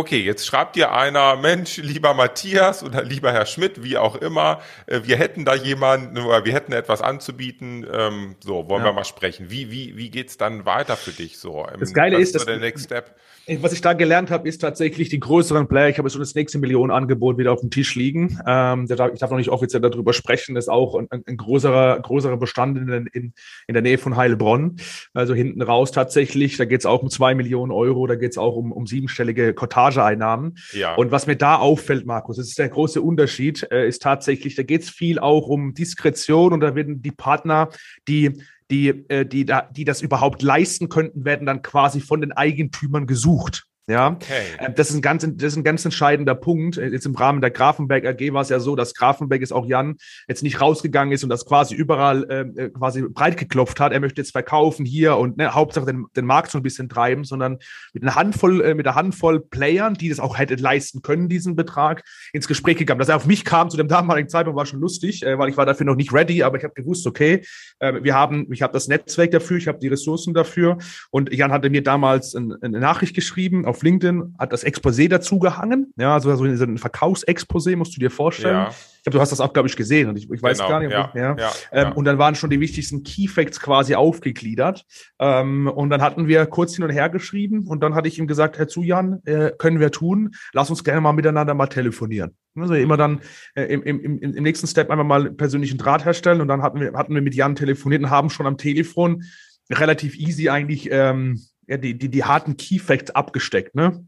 okay, 0.00 0.20
jetzt 0.20 0.46
schreibt 0.46 0.76
dir 0.76 0.92
einer, 0.92 1.36
Mensch, 1.36 1.76
lieber 1.76 2.14
Matthias 2.14 2.82
oder 2.82 3.02
lieber 3.04 3.32
Herr 3.32 3.44
Schmidt, 3.44 3.82
wie 3.82 3.98
auch 3.98 4.16
immer, 4.16 4.60
äh, 4.86 5.00
wir 5.04 5.16
hätten 5.16 5.44
da 5.44 5.54
jemanden 5.54 6.18
oder 6.18 6.44
wir 6.46 6.54
hätten 6.54 6.72
etwas 6.72 7.02
anzubieten, 7.02 7.86
ähm, 7.92 8.36
so, 8.40 8.68
wollen 8.68 8.82
ja. 8.82 8.88
wir 8.88 8.92
mal 8.94 9.04
sprechen. 9.04 9.50
Wie, 9.50 9.70
wie, 9.70 9.96
wie 9.98 10.10
geht's 10.10 10.38
dann 10.38 10.64
weiter 10.64 10.96
für 10.96 11.12
dich 11.12 11.38
so? 11.38 11.66
Das 11.78 11.92
Geile 11.92 12.18
ist, 12.18 12.34
ist 12.34 12.48
der 12.48 12.58
Next 12.58 12.86
Step? 12.86 13.14
Was 13.58 13.72
ich 13.72 13.80
da 13.80 13.94
gelernt 13.94 14.30
habe, 14.30 14.48
ist 14.48 14.58
tatsächlich 14.58 15.08
die 15.08 15.18
größeren 15.18 15.66
Player. 15.66 15.88
Ich 15.88 15.98
habe 15.98 16.08
schon 16.08 16.20
das 16.20 16.34
nächste 16.34 16.58
Millionenangebot 16.58 17.36
wieder 17.36 17.52
auf 17.52 17.60
dem 17.60 17.70
Tisch 17.70 17.96
liegen. 17.96 18.38
Ähm, 18.46 18.86
ich 18.88 18.96
darf 18.96 19.30
noch 19.30 19.38
nicht 19.38 19.48
offiziell 19.48 19.80
darüber 19.80 20.12
sprechen. 20.12 20.54
Das 20.54 20.66
ist 20.66 20.68
auch 20.68 20.94
ein, 20.94 21.08
ein 21.10 21.36
größerer, 21.36 22.00
größerer 22.00 22.36
Bestand 22.36 22.78
in, 22.78 23.06
in, 23.12 23.32
in 23.66 23.74
der 23.74 23.82
Nähe 23.82 23.98
von 23.98 24.16
Heilbronn. 24.16 24.76
Also 25.14 25.34
hinten 25.34 25.62
raus 25.62 25.90
tatsächlich. 25.90 26.58
Da 26.58 26.64
geht 26.64 26.80
es 26.80 26.86
auch 26.86 27.02
um 27.02 27.10
zwei 27.10 27.34
Millionen 27.34 27.72
Euro. 27.72 28.06
Da 28.06 28.14
geht 28.14 28.30
es 28.30 28.38
auch 28.38 28.54
um, 28.54 28.70
um 28.70 28.86
siebenstellige 28.86 29.52
Cottageeinnahmen. 29.90 30.58
Ja. 30.72 30.94
Und 30.94 31.10
was 31.10 31.26
mir 31.26 31.36
da 31.36 31.56
auffällt, 31.56 32.06
Markus, 32.06 32.36
das 32.36 32.48
ist 32.48 32.58
der 32.58 32.68
große 32.68 33.00
Unterschied, 33.02 33.66
äh, 33.70 33.86
ist 33.86 34.02
tatsächlich, 34.02 34.54
da 34.54 34.62
geht 34.62 34.82
es 34.82 34.90
viel 34.90 35.18
auch 35.18 35.48
um 35.48 35.74
Diskretion 35.74 36.52
und 36.52 36.60
da 36.60 36.74
werden 36.74 37.02
die 37.02 37.12
Partner, 37.12 37.68
die 38.08 38.42
die, 38.70 38.88
äh, 39.08 39.26
die, 39.26 39.44
da, 39.44 39.62
die 39.62 39.84
das 39.84 40.00
überhaupt 40.00 40.42
leisten 40.42 40.88
könnten, 40.88 41.24
werden 41.24 41.44
dann 41.44 41.60
quasi 41.60 42.00
von 42.00 42.20
den 42.20 42.30
Eigentümern 42.30 43.08
gesucht. 43.08 43.66
Ja, 43.90 44.12
okay. 44.12 44.42
Äh, 44.58 44.72
das 44.72 44.90
ist 44.90 44.96
ein 44.96 45.02
ganz, 45.02 45.22
das 45.22 45.52
ist 45.52 45.56
ein 45.56 45.64
ganz 45.64 45.84
entscheidender 45.84 46.36
Punkt. 46.36 46.76
Jetzt 46.76 47.06
im 47.06 47.14
Rahmen 47.16 47.40
der 47.40 47.50
Grafenberg 47.50 48.06
AG 48.06 48.32
war 48.32 48.42
es 48.42 48.48
ja 48.48 48.60
so, 48.60 48.76
dass 48.76 48.94
Grafenberg 48.94 49.42
ist 49.42 49.52
auch 49.52 49.66
Jan 49.66 49.96
jetzt 50.28 50.44
nicht 50.44 50.60
rausgegangen 50.60 51.12
ist 51.12 51.24
und 51.24 51.30
das 51.30 51.44
quasi 51.44 51.74
überall 51.74 52.24
äh, 52.30 52.66
äh, 52.66 52.70
quasi 52.70 53.02
breit 53.02 53.36
geklopft 53.36 53.80
hat. 53.80 53.92
Er 53.92 53.98
möchte 53.98 54.20
jetzt 54.20 54.30
verkaufen 54.30 54.86
hier 54.86 55.16
und 55.16 55.38
ne, 55.38 55.54
Hauptsache 55.54 55.86
den, 55.86 56.06
den 56.14 56.24
Markt 56.24 56.52
so 56.52 56.58
ein 56.58 56.62
bisschen 56.62 56.88
treiben, 56.88 57.24
sondern 57.24 57.58
mit 57.92 58.04
einer 58.04 58.14
Handvoll, 58.14 58.60
äh, 58.62 58.74
mit 58.74 58.86
einer 58.86 58.94
Handvoll 58.94 59.40
Playern, 59.40 59.94
die 59.94 60.08
das 60.08 60.20
auch 60.20 60.38
hätte 60.38 60.54
leisten 60.54 61.02
können, 61.02 61.28
diesen 61.28 61.56
Betrag, 61.56 62.04
ins 62.32 62.46
Gespräch 62.46 62.76
gegangen. 62.76 63.00
Dass 63.00 63.08
er 63.08 63.16
auf 63.16 63.26
mich 63.26 63.44
kam 63.44 63.70
zu 63.70 63.76
dem 63.76 63.88
damaligen 63.88 64.28
Zeitpunkt 64.28 64.56
war 64.56 64.66
schon 64.66 64.80
lustig, 64.80 65.24
äh, 65.24 65.36
weil 65.36 65.48
ich 65.48 65.56
war 65.56 65.66
dafür 65.66 65.86
noch 65.86 65.96
nicht 65.96 66.12
ready, 66.12 66.44
aber 66.44 66.58
ich 66.58 66.62
habe 66.62 66.74
gewusst, 66.74 67.08
okay, 67.08 67.42
äh, 67.80 67.94
wir 68.04 68.14
haben, 68.14 68.46
ich 68.52 68.62
habe 68.62 68.72
das 68.72 68.86
Netzwerk 68.86 69.32
dafür, 69.32 69.56
ich 69.56 69.66
habe 69.66 69.80
die 69.80 69.88
Ressourcen 69.88 70.32
dafür 70.32 70.78
und 71.10 71.32
Jan 71.32 71.50
hatte 71.50 71.70
mir 71.70 71.82
damals 71.82 72.34
ein, 72.34 72.54
eine 72.62 72.78
Nachricht 72.78 73.14
geschrieben 73.16 73.64
auf 73.80 73.82
LinkedIn, 73.82 74.34
hat 74.38 74.52
das 74.52 74.64
Exposé 74.64 75.08
dazu 75.08 75.38
gehangen, 75.38 75.92
ja, 75.96 76.14
also 76.14 76.34
so 76.34 76.44
ein 76.44 76.78
Verkaufsexposé 76.78 77.76
musst 77.76 77.96
du 77.96 78.00
dir 78.00 78.10
vorstellen. 78.10 78.54
Ja. 78.54 78.68
Ich 78.68 79.04
glaube, 79.04 79.16
du 79.16 79.20
hast 79.22 79.32
das 79.32 79.40
auch, 79.40 79.54
glaube 79.54 79.66
ich, 79.66 79.76
gesehen 79.76 80.10
und 80.10 80.16
ich, 80.16 80.30
ich 80.30 80.42
weiß 80.42 80.58
genau, 80.58 80.68
gar 80.68 80.80
nicht, 80.80 80.92
ja, 80.92 81.10
ja. 81.14 81.36
ja, 81.38 81.50
ähm, 81.72 81.92
Und 81.92 82.04
dann 82.04 82.18
waren 82.18 82.34
schon 82.34 82.50
die 82.50 82.60
wichtigsten 82.60 83.02
Key 83.02 83.28
Facts 83.28 83.58
quasi 83.58 83.94
aufgegliedert. 83.94 84.84
Ähm, 85.18 85.68
und 85.68 85.88
dann 85.88 86.02
hatten 86.02 86.28
wir 86.28 86.44
kurz 86.44 86.74
hin 86.74 86.84
und 86.84 86.90
her 86.90 87.08
geschrieben 87.08 87.66
und 87.66 87.82
dann 87.82 87.94
hatte 87.94 88.08
ich 88.08 88.18
ihm 88.18 88.26
gesagt, 88.26 88.58
Herr 88.58 88.68
Zujan, 88.68 89.22
äh, 89.24 89.52
können 89.56 89.80
wir 89.80 89.90
tun, 89.90 90.32
lass 90.52 90.68
uns 90.68 90.84
gerne 90.84 91.00
mal 91.00 91.12
miteinander 91.12 91.54
mal 91.54 91.68
telefonieren. 91.68 92.36
Also 92.56 92.74
immer 92.74 92.98
dann 92.98 93.20
äh, 93.54 93.64
im, 93.64 93.82
im, 93.82 94.18
im 94.18 94.42
nächsten 94.42 94.66
Step 94.66 94.90
einfach 94.90 95.04
mal 95.04 95.30
persönlichen 95.30 95.78
Draht 95.78 96.04
herstellen 96.04 96.42
und 96.42 96.48
dann 96.48 96.60
hatten 96.60 96.80
wir, 96.80 96.92
hatten 96.92 97.14
wir 97.14 97.22
mit 97.22 97.34
Jan 97.34 97.54
telefoniert 97.54 98.02
und 98.02 98.10
haben 98.10 98.28
schon 98.28 98.46
am 98.46 98.58
Telefon 98.58 99.22
relativ 99.70 100.18
easy 100.18 100.50
eigentlich 100.50 100.88
ähm, 100.90 101.40
ja, 101.70 101.76
die, 101.76 101.96
die, 101.96 102.10
die 102.10 102.24
harten 102.24 102.56
Key 102.56 102.78
Facts 102.78 103.10
abgesteckt. 103.12 103.74
Ne? 103.74 104.04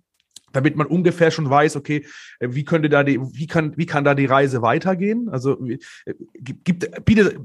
damit 0.52 0.76
man 0.76 0.87
ungefähr 0.87 1.31
schon 1.31 1.49
weiß, 1.49 1.76
okay, 1.76 2.07
äh, 2.38 2.49
wie 2.50 2.64
könnte 2.64 2.88
da 2.88 3.02
die, 3.02 3.21
wie 3.21 3.47
kann, 3.47 3.76
wie 3.76 3.87
kann 3.87 4.04
da 4.04 4.14
die 4.14 4.26
Reise 4.26 4.62
weitergehen? 4.62 5.28
Also 5.31 5.59
äh, 5.66 5.78
gibt, 6.35 7.04
bietet, 7.04 7.38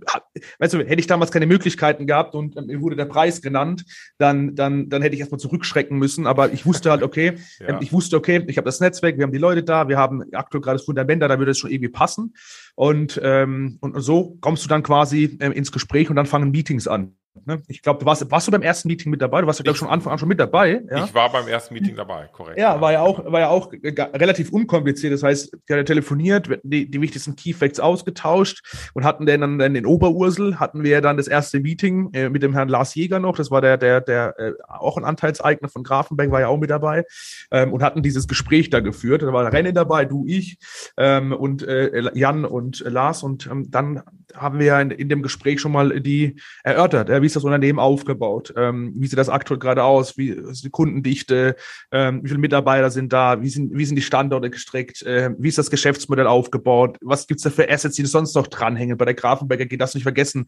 weißt 0.59 0.73
du, 0.73 0.79
hätte 0.79 0.99
ich 0.99 1.07
damals 1.07 1.31
keine 1.31 1.47
Möglichkeiten 1.47 2.05
gehabt 2.05 2.35
und 2.35 2.57
ähm, 2.57 2.67
mir 2.67 2.81
wurde 2.81 2.95
der 2.95 3.05
Preis 3.05 3.41
genannt, 3.41 3.85
dann, 4.17 4.55
dann, 4.55 4.89
dann 4.89 5.01
hätte 5.01 5.15
ich 5.15 5.21
erstmal 5.21 5.39
zurückschrecken 5.39 5.97
müssen. 5.97 6.27
Aber 6.27 6.51
ich 6.51 6.65
wusste 6.65 6.91
halt, 6.91 7.03
okay, 7.03 7.37
ja. 7.59 7.69
Ähm, 7.69 7.77
ich 7.81 7.91
wusste, 7.91 8.17
okay, 8.17 8.43
ich 8.47 8.57
habe 8.57 8.65
das 8.65 8.79
Netzwerk, 8.79 9.17
wir 9.17 9.23
haben 9.23 9.31
die 9.31 9.37
Leute 9.37 9.63
da, 9.63 9.87
wir 9.87 9.97
haben 9.97 10.23
aktuell 10.33 10.61
gerade 10.61 10.77
das 10.77 10.85
Fundament 10.85 11.21
da, 11.21 11.27
da 11.27 11.39
würde 11.39 11.51
es 11.51 11.57
schon 11.57 11.71
irgendwie 11.71 11.91
passen. 11.91 12.33
Und, 12.75 13.19
ähm, 13.23 13.77
und 13.81 13.99
so 14.01 14.37
kommst 14.41 14.63
du 14.63 14.69
dann 14.69 14.83
quasi 14.83 15.37
ähm, 15.39 15.51
ins 15.51 15.71
Gespräch 15.71 16.09
und 16.09 16.15
dann 16.15 16.25
fangen 16.25 16.51
Meetings 16.51 16.87
an. 16.87 17.16
Ne? 17.45 17.61
Ich 17.67 17.81
glaube, 17.81 17.99
du 17.99 18.05
warst, 18.05 18.29
warst 18.31 18.47
du 18.47 18.51
beim 18.51 18.61
ersten 18.61 18.87
Meeting 18.87 19.11
mit 19.11 19.21
dabei? 19.21 19.41
Du 19.41 19.47
warst 19.47 19.59
ja, 19.59 19.63
glaube 19.63 19.75
ich, 19.75 19.79
schon 19.79 19.89
Anfang 19.89 20.13
an 20.13 20.19
schon 20.19 20.27
mit 20.27 20.39
dabei. 20.39 20.81
Ja? 20.89 21.05
Ich 21.05 21.13
war 21.13 21.31
beim 21.31 21.47
ersten 21.47 21.73
Meeting 21.73 21.95
dabei, 21.95 22.27
korrekt. 22.31 22.59
Ja, 22.59 22.79
war 22.81 22.91
ja 22.91 23.01
auch, 23.01 23.23
war 23.31 23.39
ja 23.39 23.49
auch 23.49 23.71
relativ 23.71 24.51
unkompliziert. 24.51 25.13
Das 25.13 25.23
heißt, 25.23 25.57
wir 25.65 25.77
haben 25.77 25.85
telefoniert, 25.85 26.49
die, 26.63 26.89
die 26.89 27.01
wichtigsten 27.01 27.35
Key 27.35 27.53
Facts 27.53 27.79
ausgetauscht 27.79 28.89
und 28.93 29.03
hatten 29.03 29.25
dann, 29.25 29.59
dann 29.59 29.75
in 29.75 29.85
Oberursel, 29.85 30.59
hatten 30.59 30.83
wir 30.83 31.01
dann 31.01 31.17
das 31.17 31.27
erste 31.27 31.59
Meeting 31.59 32.09
äh, 32.13 32.29
mit 32.29 32.43
dem 32.43 32.53
Herrn 32.53 32.69
Lars 32.69 32.95
Jäger 32.95 33.19
noch. 33.19 33.35
Das 33.37 33.51
war 33.51 33.61
der, 33.61 33.77
der, 33.77 34.01
der 34.01 34.39
äh, 34.39 34.53
auch 34.67 34.97
ein 34.97 35.05
Anteilseigner 35.05 35.69
von 35.69 35.83
Grafenberg, 35.83 36.31
war 36.31 36.41
ja 36.41 36.47
auch 36.47 36.57
mit 36.57 36.69
dabei 36.69 37.05
ähm, 37.51 37.73
und 37.73 37.83
hatten 37.83 38.01
dieses 38.01 38.27
Gespräch 38.27 38.69
da 38.69 38.79
geführt. 38.79 39.21
Da 39.21 39.33
war 39.33 39.51
René 39.51 39.71
dabei, 39.71 40.05
du, 40.05 40.25
ich 40.27 40.57
ähm, 40.97 41.33
und 41.33 41.63
äh, 41.63 42.09
Jan 42.13 42.45
und 42.45 42.79
Lars 42.79 43.23
und 43.23 43.47
ähm, 43.47 43.69
dann 43.69 44.03
haben 44.35 44.59
wir 44.59 44.79
in, 44.79 44.91
in 44.91 45.09
dem 45.09 45.21
Gespräch 45.21 45.61
schon 45.61 45.71
mal 45.71 45.99
die 46.01 46.35
erörtert, 46.63 47.09
äh, 47.09 47.21
wie 47.27 47.29
ist 47.29 47.35
das 47.35 47.43
Unternehmen 47.43 47.77
aufgebaut, 47.77 48.53
ähm, 48.55 48.93
wie 48.95 49.07
sieht 49.07 49.19
das 49.19 49.27
aktuell 49.27 49.59
gerade 49.59 49.83
aus, 49.83 50.17
wie 50.17 50.29
ist 50.29 50.63
die 50.63 50.69
Kundendichte, 50.69 51.57
ähm, 51.91 52.23
wie 52.23 52.29
viele 52.29 52.39
Mitarbeiter 52.39 52.89
sind 52.89 53.11
da, 53.11 53.41
wie 53.41 53.49
sind, 53.49 53.77
wie 53.77 53.83
sind 53.83 53.97
die 53.97 54.01
Standorte 54.01 54.49
gestreckt, 54.49 55.01
äh, 55.03 55.31
wie 55.37 55.49
ist 55.49 55.57
das 55.57 55.69
Geschäftsmodell 55.69 56.25
aufgebaut, 56.25 56.97
was 57.01 57.27
gibt's 57.27 57.43
da 57.43 57.49
für 57.49 57.69
Assets, 57.69 57.97
die 57.97 58.05
sonst 58.05 58.33
noch 58.33 58.47
dranhängen. 58.47 58.97
Bei 58.97 59.03
der 59.03 59.13
Grafenberger 59.13 59.65
geht 59.65 59.81
das 59.81 59.93
nicht 59.93 60.03
vergessen 60.03 60.47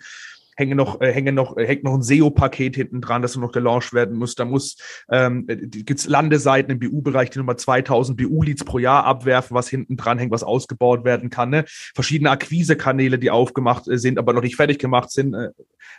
hänge 0.60 0.76
noch, 0.76 1.00
äh, 1.02 1.12
hänge 1.12 1.32
noch, 1.32 1.58
äh, 1.58 1.66
hängt 1.66 1.84
noch 1.84 1.96
ein 1.96 2.02
SEO-Paket 2.02 2.76
hinten 2.76 3.02
dran, 3.02 3.22
das 3.22 3.36
noch 3.38 3.52
gelauncht 3.52 3.94
werden 3.94 4.18
muss. 4.18 4.36
Da 4.36 4.46
muss, 4.46 4.76
ähm, 5.10 5.48
gibt's 5.48 6.08
Landeseiten 6.08 6.72
im 6.72 6.80
BU-Bereich, 6.80 7.30
die 7.30 7.40
nochmal 7.40 7.58
2000 7.58 8.18
BU-Leads 8.18 8.66
pro 8.66 8.78
Jahr 8.78 9.06
abwerfen, 9.06 9.56
was 9.56 9.70
hinten 9.70 9.96
dran 9.96 10.20
hängt, 10.20 10.32
was 10.32 10.44
ausgebaut 10.44 11.06
werden 11.06 11.30
kann. 11.30 11.50
Ne? 11.50 11.64
Verschiedene 11.68 12.30
Akquise-Kanäle, 12.30 13.18
die 13.18 13.32
aufgemacht 13.32 13.88
äh, 13.88 13.98
sind, 13.98 14.20
aber 14.20 14.34
noch 14.34 14.44
nicht 14.44 14.58
fertig 14.58 14.80
gemacht 14.80 15.12
sind, 15.12 15.34
äh, 15.34 15.50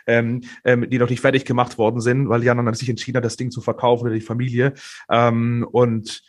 ähm, 0.07 0.41
ähm, 0.63 0.87
die 0.89 0.99
noch 0.99 1.09
nicht 1.09 1.21
fertig 1.21 1.43
gemacht 1.45 1.77
worden 1.77 1.99
sind, 1.99 2.29
weil 2.29 2.43
Jan 2.43 2.63
dann 2.63 2.73
sich 2.75 2.89
entschieden 2.89 3.17
hat, 3.17 3.25
das 3.25 3.37
Ding 3.37 3.49
zu 3.49 3.61
verkaufen 3.61 4.05
oder 4.05 4.13
die 4.13 4.21
Familie. 4.21 4.73
Ähm, 5.09 5.67
und 5.71 6.21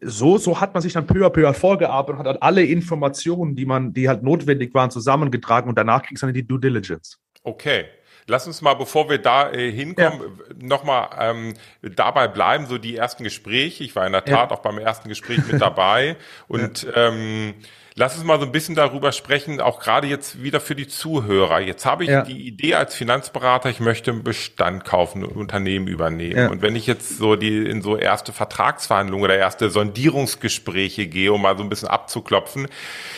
so, 0.00 0.38
so 0.38 0.60
hat 0.60 0.74
man 0.74 0.82
sich 0.82 0.92
dann 0.92 1.06
peu 1.06 1.26
à 1.26 1.30
peu 1.30 1.52
vorgearbeitet 1.52 2.20
und 2.20 2.28
hat 2.28 2.42
alle 2.42 2.64
Informationen, 2.64 3.54
die 3.54 3.66
man, 3.66 3.92
die 3.92 4.08
halt 4.08 4.22
notwendig 4.22 4.74
waren, 4.74 4.90
zusammengetragen 4.90 5.68
und 5.68 5.76
danach 5.76 6.02
kriegst 6.02 6.22
du 6.22 6.26
dann 6.26 6.34
die 6.34 6.46
Due 6.46 6.60
Diligence. 6.60 7.18
Okay. 7.44 7.84
Lass 8.26 8.46
uns 8.46 8.62
mal, 8.62 8.72
bevor 8.72 9.10
wir 9.10 9.18
da 9.18 9.52
äh, 9.52 9.70
hinkommen, 9.70 10.20
ja. 10.20 10.66
nochmal 10.66 11.10
ähm, 11.20 11.54
dabei 11.82 12.26
bleiben, 12.26 12.66
so 12.66 12.78
die 12.78 12.96
ersten 12.96 13.22
Gespräche. 13.22 13.84
Ich 13.84 13.94
war 13.94 14.06
in 14.06 14.12
der 14.12 14.24
Tat 14.24 14.50
ja. 14.50 14.56
auch 14.56 14.60
beim 14.60 14.78
ersten 14.78 15.10
Gespräch 15.10 15.46
mit 15.46 15.60
dabei. 15.60 16.16
Und 16.48 16.84
ja. 16.84 17.08
ähm, 17.08 17.54
lass 17.94 18.16
uns 18.16 18.24
mal 18.24 18.40
so 18.40 18.46
ein 18.46 18.52
bisschen 18.52 18.74
darüber 18.76 19.12
sprechen, 19.12 19.60
auch 19.60 19.78
gerade 19.78 20.06
jetzt 20.06 20.42
wieder 20.42 20.60
für 20.60 20.74
die 20.74 20.88
Zuhörer. 20.88 21.60
Jetzt 21.60 21.84
habe 21.84 22.04
ich 22.04 22.10
ja. 22.10 22.22
die 22.22 22.46
Idee 22.46 22.76
als 22.76 22.94
Finanzberater, 22.94 23.68
ich 23.68 23.80
möchte 23.80 24.10
einen 24.10 24.24
Bestand 24.24 24.86
kaufen, 24.86 25.22
ein 25.22 25.32
Unternehmen 25.32 25.86
übernehmen. 25.86 26.48
Und 26.48 26.62
wenn 26.62 26.76
ich 26.76 26.86
jetzt 26.86 27.18
so 27.18 27.36
die 27.36 27.58
in 27.68 27.82
so 27.82 27.98
erste 27.98 28.32
Vertragsverhandlungen 28.32 29.22
oder 29.22 29.36
erste 29.36 29.68
Sondierungsgespräche 29.68 31.08
gehe, 31.08 31.30
um 31.30 31.42
mal 31.42 31.58
so 31.58 31.62
ein 31.62 31.68
bisschen 31.68 31.88
abzuklopfen, 31.88 32.68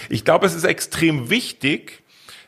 ich 0.08 0.24
glaube, 0.24 0.46
es 0.46 0.54
ist 0.54 0.64
extrem 0.64 1.30
wichtig, 1.30 2.02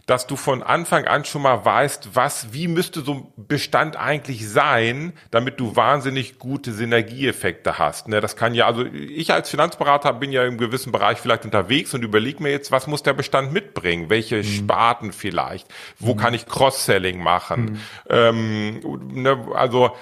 dass 0.09 0.27
du 0.27 0.37
von 0.37 0.62
Anfang 0.62 1.05
an 1.05 1.27
schon 1.27 1.42
mal 1.42 1.66
weißt, 1.66 2.14
was, 2.14 2.55
wie 2.55 2.66
müsste 2.66 3.03
so 3.03 3.12
ein 3.12 3.27
Bestand 3.37 3.97
eigentlich 3.97 4.49
sein, 4.49 5.12
damit 5.31 5.61
du 5.61 5.77
wahnsinnig 5.77 6.38
gute 6.38 6.73
Synergieeffekte 6.73 7.79
hast. 7.79 8.09
Ne, 8.09 8.23
das 8.23 8.35
kann 8.35 8.55
ja, 8.55 8.66
also 8.66 8.87
ich 8.87 9.35
als 9.35 9.51
Finanzberater 9.51 10.14
bin 10.14 10.33
ja 10.33 10.47
im 10.47 10.57
gewissen 10.57 10.92
Bereich 10.92 11.18
vielleicht 11.18 11.44
unterwegs 11.44 11.92
und 11.92 12.03
überlege 12.03 12.42
mir 12.42 12.51
jetzt, 12.51 12.73
was 12.73 12.87
muss 12.87 13.03
der 13.03 13.12
Bestand 13.12 13.53
mitbringen? 13.53 14.09
Welche 14.09 14.37
mhm. 14.37 14.44
Sparten 14.44 15.12
vielleicht? 15.12 15.68
Wo 15.99 16.14
mhm. 16.14 16.18
kann 16.18 16.33
ich 16.33 16.47
Cross-Selling 16.47 17.23
machen? 17.23 17.64
Mhm. 17.64 17.79
Ähm, 18.09 18.81
ne, 19.12 19.47
also 19.55 19.94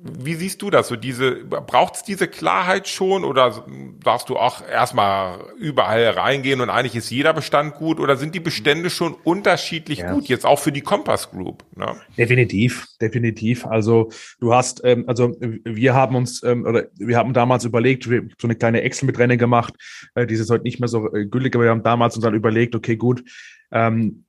wie 0.00 0.34
siehst 0.34 0.62
du 0.62 0.70
das? 0.70 0.88
So 0.88 0.96
diese, 0.96 1.44
braucht 1.44 1.96
es 1.96 2.02
diese 2.04 2.28
Klarheit 2.28 2.86
schon 2.86 3.24
oder 3.24 3.66
darfst 4.02 4.28
du 4.28 4.36
auch 4.36 4.62
erstmal 4.66 5.40
überall 5.58 6.10
reingehen 6.10 6.60
und 6.60 6.70
eigentlich 6.70 6.94
ist 6.94 7.10
jeder 7.10 7.32
Bestand 7.32 7.74
gut 7.74 7.98
oder 7.98 8.16
sind 8.16 8.34
die 8.34 8.40
Bestände 8.40 8.90
schon 8.90 9.14
unterschiedlich 9.14 10.00
ja. 10.00 10.12
gut, 10.12 10.28
jetzt 10.28 10.46
auch 10.46 10.60
für 10.60 10.70
die 10.70 10.82
Compass 10.82 11.30
Group? 11.30 11.64
Ne? 11.74 11.96
Definitiv, 12.16 12.86
definitiv. 13.00 13.66
Also 13.66 14.10
du 14.38 14.54
hast, 14.54 14.82
ähm, 14.84 15.04
also 15.08 15.36
wir 15.40 15.94
haben 15.94 16.14
uns, 16.14 16.44
ähm, 16.44 16.64
oder 16.64 16.86
wir 16.96 17.16
haben 17.16 17.32
damals 17.32 17.64
überlegt, 17.64 18.08
wir 18.08 18.22
so 18.40 18.46
eine 18.46 18.54
kleine 18.54 18.82
Excel 18.82 19.06
mit 19.06 19.18
Rennen 19.18 19.38
gemacht, 19.38 19.74
äh, 20.14 20.26
die 20.26 20.34
ist 20.34 20.50
heute 20.50 20.64
nicht 20.64 20.78
mehr 20.78 20.88
so 20.88 21.12
äh, 21.12 21.26
gültig, 21.26 21.56
aber 21.56 21.64
wir 21.64 21.70
haben 21.70 21.82
damals 21.82 22.14
uns 22.14 22.24
dann 22.24 22.34
überlegt, 22.34 22.76
okay, 22.76 22.96
gut, 22.96 23.24
ähm, 23.72 24.24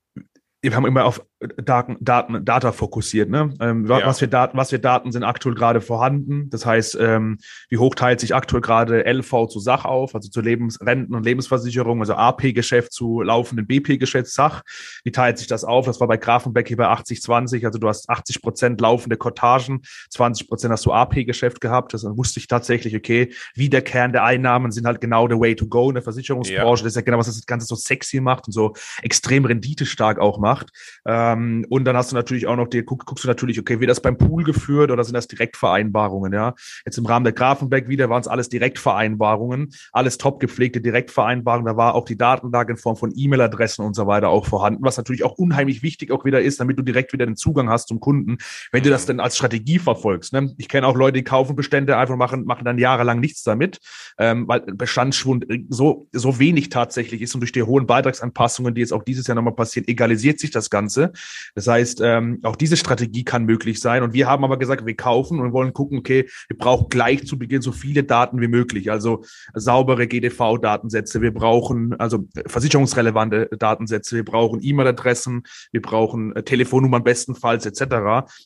wir 0.61 0.75
haben 0.75 0.85
immer 0.85 1.05
auf 1.05 1.21
Daten, 1.39 1.95
Daten, 2.01 2.43
Data 2.43 2.73
fokussiert. 2.73 3.29
Ne? 3.29 3.53
Ähm, 3.61 3.85
ja. 3.85 4.05
was, 4.05 4.19
für 4.19 4.27
Daten, 4.27 4.57
was 4.57 4.71
für 4.71 4.79
Daten 4.79 5.13
sind 5.13 5.23
aktuell 5.23 5.55
gerade 5.55 5.79
vorhanden? 5.79 6.49
Das 6.49 6.65
heißt, 6.65 6.97
ähm, 6.99 7.37
wie 7.69 7.77
hoch 7.77 7.95
teilt 7.95 8.19
sich 8.19 8.35
aktuell 8.35 8.61
gerade 8.61 9.05
LV 9.05 9.47
zu 9.47 9.61
Sach 9.61 9.85
auf, 9.85 10.15
also 10.15 10.29
zu 10.29 10.41
Lebens-, 10.41 10.81
Renten- 10.81 11.15
und 11.15 11.23
Lebensversicherung, 11.23 12.01
also 12.01 12.15
AP-Geschäft 12.15 12.91
zu 12.91 13.21
laufenden 13.21 13.67
BP-Geschäft 13.67 14.27
Sach? 14.27 14.63
Wie 15.05 15.13
teilt 15.13 15.37
sich 15.37 15.47
das 15.47 15.63
auf? 15.63 15.85
Das 15.85 16.01
war 16.01 16.09
bei 16.09 16.17
Grafenbeck 16.17 16.67
hier 16.67 16.77
bei 16.77 16.87
80-20, 16.87 17.65
also 17.65 17.79
du 17.79 17.87
hast 17.87 18.09
80 18.09 18.41
Prozent 18.41 18.81
laufende 18.81 19.15
Kortagen, 19.15 19.81
20 20.09 20.49
Prozent 20.49 20.73
hast 20.73 20.85
du 20.85 20.91
AP-Geschäft 20.91 21.61
gehabt. 21.61 21.93
Das 21.93 22.03
wusste 22.03 22.41
ich 22.41 22.47
tatsächlich, 22.47 22.97
okay, 22.97 23.33
wie 23.55 23.69
der 23.69 23.81
Kern 23.81 24.11
der 24.11 24.25
Einnahmen 24.25 24.71
sind 24.71 24.85
halt 24.85 24.99
genau 24.99 25.29
the 25.29 25.39
way 25.39 25.55
to 25.55 25.67
go 25.67 25.87
in 25.87 25.95
der 25.95 26.03
Versicherungsbranche. 26.03 26.81
Ja. 26.81 26.83
Das 26.83 26.91
ist 26.91 26.95
ja 26.97 27.01
genau, 27.01 27.17
was 27.17 27.27
das 27.27 27.45
Ganze 27.45 27.65
so 27.65 27.75
sexy 27.75 28.19
macht 28.19 28.47
und 28.47 28.51
so 28.51 28.73
extrem 29.01 29.45
renditestark 29.45 30.19
auch 30.19 30.37
macht. 30.37 30.71
Ähm, 31.05 31.28
ähm, 31.33 31.65
und 31.69 31.85
dann 31.85 31.95
hast 31.95 32.11
du 32.11 32.15
natürlich 32.15 32.47
auch 32.47 32.55
noch, 32.55 32.67
die, 32.67 32.83
guck, 32.83 33.05
guckst 33.05 33.23
du 33.23 33.27
natürlich, 33.27 33.59
okay, 33.59 33.79
wird 33.79 33.89
das 33.89 34.01
beim 34.01 34.17
Pool 34.17 34.43
geführt 34.43 34.91
oder 34.91 35.03
sind 35.03 35.13
das 35.13 35.27
Direktvereinbarungen, 35.27 36.33
ja? 36.33 36.53
Jetzt 36.85 36.97
im 36.97 37.05
Rahmen 37.05 37.23
der 37.23 37.33
Grafenberg 37.33 37.87
wieder 37.87 38.09
waren 38.09 38.21
es 38.21 38.27
alles 38.27 38.49
Direktvereinbarungen, 38.49 39.69
alles 39.91 40.17
top 40.17 40.39
gepflegte 40.39 40.81
Direktvereinbarungen. 40.81 41.65
Da 41.65 41.77
war 41.77 41.95
auch 41.95 42.05
die 42.05 42.17
Datenlage 42.17 42.73
in 42.73 42.77
Form 42.77 42.95
von 42.95 43.11
E-Mail-Adressen 43.15 43.85
und 43.85 43.95
so 43.95 44.07
weiter 44.07 44.29
auch 44.29 44.45
vorhanden, 44.45 44.83
was 44.83 44.97
natürlich 44.97 45.23
auch 45.23 45.37
unheimlich 45.37 45.83
wichtig 45.83 46.11
auch 46.11 46.25
wieder 46.25 46.41
ist, 46.41 46.59
damit 46.59 46.77
du 46.77 46.83
direkt 46.83 47.13
wieder 47.13 47.25
den 47.25 47.35
Zugang 47.35 47.69
hast 47.69 47.87
zum 47.87 47.99
Kunden, 47.99 48.37
wenn 48.71 48.83
du 48.83 48.89
das 48.89 49.05
denn 49.05 49.19
als 49.19 49.35
Strategie 49.35 49.79
verfolgst. 49.79 50.33
Ne? 50.33 50.53
Ich 50.57 50.67
kenne 50.67 50.87
auch 50.87 50.95
Leute, 50.95 51.13
die 51.13 51.23
kaufen 51.23 51.55
Bestände 51.55 51.97
einfach 51.97 52.15
machen, 52.15 52.45
machen 52.45 52.65
dann 52.65 52.77
jahrelang 52.77 53.19
nichts 53.19 53.43
damit, 53.43 53.79
ähm, 54.17 54.47
weil 54.47 54.61
Bestandsschwund 54.61 55.45
so, 55.69 56.07
so 56.11 56.39
wenig 56.39 56.69
tatsächlich 56.69 57.21
ist 57.21 57.33
und 57.33 57.41
durch 57.41 57.51
die 57.51 57.63
hohen 57.63 57.85
Beitragsanpassungen, 57.85 58.73
die 58.73 58.81
jetzt 58.81 58.93
auch 58.93 59.03
dieses 59.03 59.27
Jahr 59.27 59.35
nochmal 59.35 59.55
passieren, 59.55 59.87
egalisiert 59.87 60.39
sich 60.39 60.51
das 60.51 60.69
Ganze. 60.69 61.11
Das 61.55 61.67
heißt, 61.67 62.01
ähm, 62.03 62.39
auch 62.43 62.55
diese 62.55 62.77
Strategie 62.77 63.23
kann 63.23 63.45
möglich 63.45 63.79
sein. 63.79 64.03
Und 64.03 64.13
wir 64.13 64.27
haben 64.27 64.43
aber 64.43 64.57
gesagt, 64.57 64.85
wir 64.85 64.95
kaufen 64.95 65.39
und 65.39 65.53
wollen 65.53 65.73
gucken, 65.73 65.99
okay, 65.99 66.29
wir 66.47 66.57
brauchen 66.57 66.87
gleich 66.89 67.25
zu 67.25 67.37
Beginn 67.37 67.61
so 67.61 67.71
viele 67.71 68.03
Daten 68.03 68.41
wie 68.41 68.47
möglich. 68.47 68.91
Also 68.91 69.23
saubere 69.53 70.07
GDV-Datensätze. 70.07 71.21
Wir 71.21 71.33
brauchen 71.33 71.99
also 71.99 72.27
versicherungsrelevante 72.45 73.49
Datensätze. 73.57 74.15
Wir 74.15 74.25
brauchen 74.25 74.59
E-Mail-Adressen. 74.61 75.43
Wir 75.71 75.81
brauchen 75.81 76.35
äh, 76.35 76.43
Telefonnummern 76.43 77.03
bestenfalls 77.03 77.65
etc. 77.65 77.81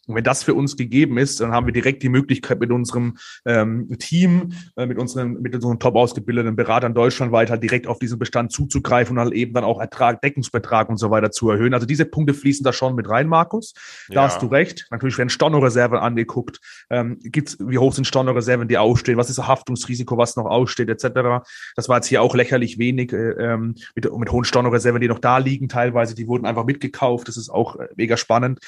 Und 0.07 0.15
wenn 0.15 0.23
das 0.23 0.43
für 0.43 0.53
uns 0.53 0.77
gegeben 0.77 1.17
ist, 1.17 1.39
dann 1.39 1.51
haben 1.51 1.65
wir 1.65 1.73
direkt 1.73 2.03
die 2.03 2.09
Möglichkeit 2.09 2.59
mit 2.59 2.71
unserem 2.71 3.17
ähm, 3.45 3.89
Team, 3.99 4.53
äh, 4.75 4.85
mit 4.85 4.97
unseren, 4.97 5.41
mit 5.41 5.55
unseren 5.55 5.79
top 5.79 5.95
ausgebildeten 5.95 6.55
Beratern 6.55 6.93
deutschlandweit 6.93 7.49
halt 7.49 7.63
direkt 7.63 7.87
auf 7.87 7.99
diesen 7.99 8.19
Bestand 8.19 8.51
zuzugreifen 8.51 9.17
und 9.17 9.23
halt 9.23 9.33
eben 9.33 9.53
dann 9.53 9.63
auch 9.63 9.79
Ertrag, 9.79 10.21
Deckungsbetrag 10.21 10.89
und 10.89 10.97
so 10.97 11.11
weiter 11.11 11.31
zu 11.31 11.49
erhöhen. 11.49 11.73
Also 11.73 11.85
diese 11.85 12.05
Punkte 12.05 12.33
fließen 12.33 12.62
da 12.63 12.73
schon 12.73 12.95
mit 12.95 13.09
rein, 13.09 13.27
Markus. 13.27 13.73
Da 14.09 14.15
ja. 14.15 14.23
hast 14.23 14.41
du 14.41 14.47
recht. 14.47 14.87
Natürlich 14.91 15.17
werden 15.17 15.29
Stornoreserven 15.29 15.97
angeguckt. 15.97 16.59
Ähm, 16.89 17.19
gibt's, 17.21 17.57
wie 17.59 17.77
hoch 17.77 17.93
sind 17.93 18.05
Stornoreserven, 18.05 18.67
die 18.67 18.77
ausstehen? 18.77 19.17
Was 19.17 19.29
ist 19.29 19.37
das 19.37 19.47
Haftungsrisiko, 19.47 20.17
was 20.17 20.35
noch 20.35 20.45
aussteht, 20.45 20.89
etc. 20.89 21.45
Das 21.75 21.89
war 21.89 21.97
jetzt 21.97 22.07
hier 22.07 22.21
auch 22.21 22.35
lächerlich 22.35 22.77
wenig 22.77 23.13
äh, 23.13 23.31
ähm, 23.31 23.75
mit, 23.95 24.11
mit 24.17 24.31
hohen 24.31 24.45
Stornoreserven, 24.45 25.01
die 25.01 25.07
noch 25.07 25.19
da 25.19 25.37
liegen 25.37 25.69
teilweise. 25.69 26.15
Die 26.15 26.27
wurden 26.27 26.45
einfach 26.45 26.65
mitgekauft. 26.65 27.27
Das 27.27 27.37
ist 27.37 27.49
auch 27.49 27.77
äh, 27.77 27.87
mega 27.95 28.17
spannend. 28.17 28.59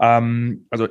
Ähm, 0.00 0.66
also 0.70 0.88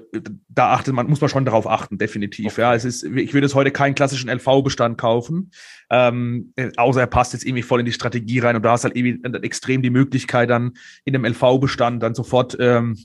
da 0.50 0.74
achtet 0.74 0.94
man, 0.94 1.08
muss 1.08 1.20
man 1.20 1.30
schon 1.30 1.46
darauf 1.46 1.68
achten, 1.68 1.98
definitiv. 1.98 2.54
Okay. 2.54 2.62
Ja, 2.62 2.76
es 2.76 2.86
ist, 2.86 3.04
ich 3.04 3.34
würde 3.34 3.48
jetzt 3.48 3.56
heute 3.56 3.72
keinen 3.72 3.96
klassischen 3.96 4.30
LV-Bestand 4.30 4.98
kaufen, 4.98 5.52
ähm, 5.90 6.54
außer 6.78 7.02
er 7.02 7.08
passt 7.08 7.34
jetzt 7.34 7.44
irgendwie 7.44 7.64
voll 7.64 7.80
in 7.80 7.88
die 7.88 7.92
Strategie 7.92 8.40
rein 8.40 8.56
und 8.56 8.64
da 8.64 8.72
hast 8.72 8.84
halt 8.84 8.96
irgendwie 8.96 9.20
extrem 9.42 9.82
die 9.82 9.90
Möglichkeit 9.90 10.50
dann 10.52 10.74
in 11.06 11.14
dem 11.14 11.26
LV-Bestand 11.26 12.04
dann 12.04 12.14
sofort 12.14 12.56
ähm, 12.60 12.98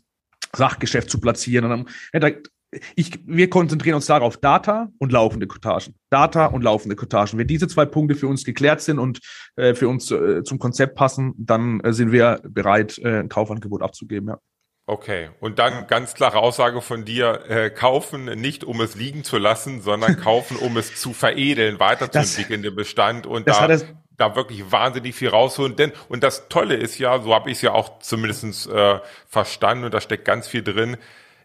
Sachgeschäft 0.55 1.11
zu 1.11 1.21
platzieren. 1.21 1.65
Und 1.65 1.87
dann, 2.13 2.35
ich, 2.97 3.21
wir 3.27 3.49
konzentrieren 3.49 3.97
uns 3.97 4.07
darauf 4.07 4.37
Data 4.37 4.91
und 4.99 5.13
laufende 5.13 5.47
Kotagen. 5.47 5.95
Data 6.11 6.47
und 6.47 6.63
laufende 6.63 6.97
Kotagen. 6.97 7.39
Wenn 7.39 7.47
diese 7.47 7.69
zwei 7.69 7.87
Punkte 7.87 8.15
für 8.15 8.29
uns 8.29 8.45
geklärt 8.45 8.83
sind 8.83 8.99
und 8.99 9.21
äh, 9.57 9.75
für 9.75 9.89
uns 9.89 10.11
äh, 10.11 10.43
zum 10.43 10.59
Konzept 10.59 10.97
passen, 10.97 11.33
dann 11.39 11.81
äh, 11.81 11.93
sind 11.93 12.13
wir 12.13 12.41
bereit, 12.47 12.99
äh, 12.99 13.21
ein 13.21 13.29
Kaufangebot 13.29 13.83
abzugeben. 13.83 14.29
Ja. 14.29 14.39
Okay, 14.87 15.31
und 15.41 15.59
dann 15.59 15.87
ganz 15.87 16.13
klare 16.13 16.39
Aussage 16.39 16.83
von 16.83 17.07
dir, 17.07 17.45
äh, 17.49 17.71
kaufen 17.71 18.27
nicht 18.27 18.65
um 18.65 18.83
es 18.83 18.95
liegen 18.95 19.25
zu 19.25 19.39
lassen, 19.39 19.81
sondern 19.81 20.17
kaufen 20.21 20.59
um 20.59 20.77
es 20.77 20.97
zu 20.97 21.15
veredeln, 21.15 21.81
weiterzuentwickeln, 21.81 22.63
den 22.63 22.75
Bestand 22.75 23.27
und 23.27 23.49
da, 23.49 23.67
da 24.19 24.37
wirklich 24.37 24.71
wahnsinnig 24.71 25.15
viel 25.15 25.31
rausholen. 25.31 25.77
Denn, 25.77 25.93
und 26.09 26.23
das 26.23 26.49
Tolle 26.49 26.75
ist 26.75 26.99
ja, 26.99 27.19
so 27.23 27.35
habe 27.35 27.51
ich 27.51 27.57
es 27.57 27.63
ja 27.63 27.73
auch 27.73 27.99
zumindestens 28.01 28.67
äh, 28.67 28.99
verstanden 29.27 29.85
und 29.85 29.95
da 29.95 30.03
steckt 30.03 30.27
ganz 30.27 30.49
viel 30.49 30.63
drin, 30.63 30.99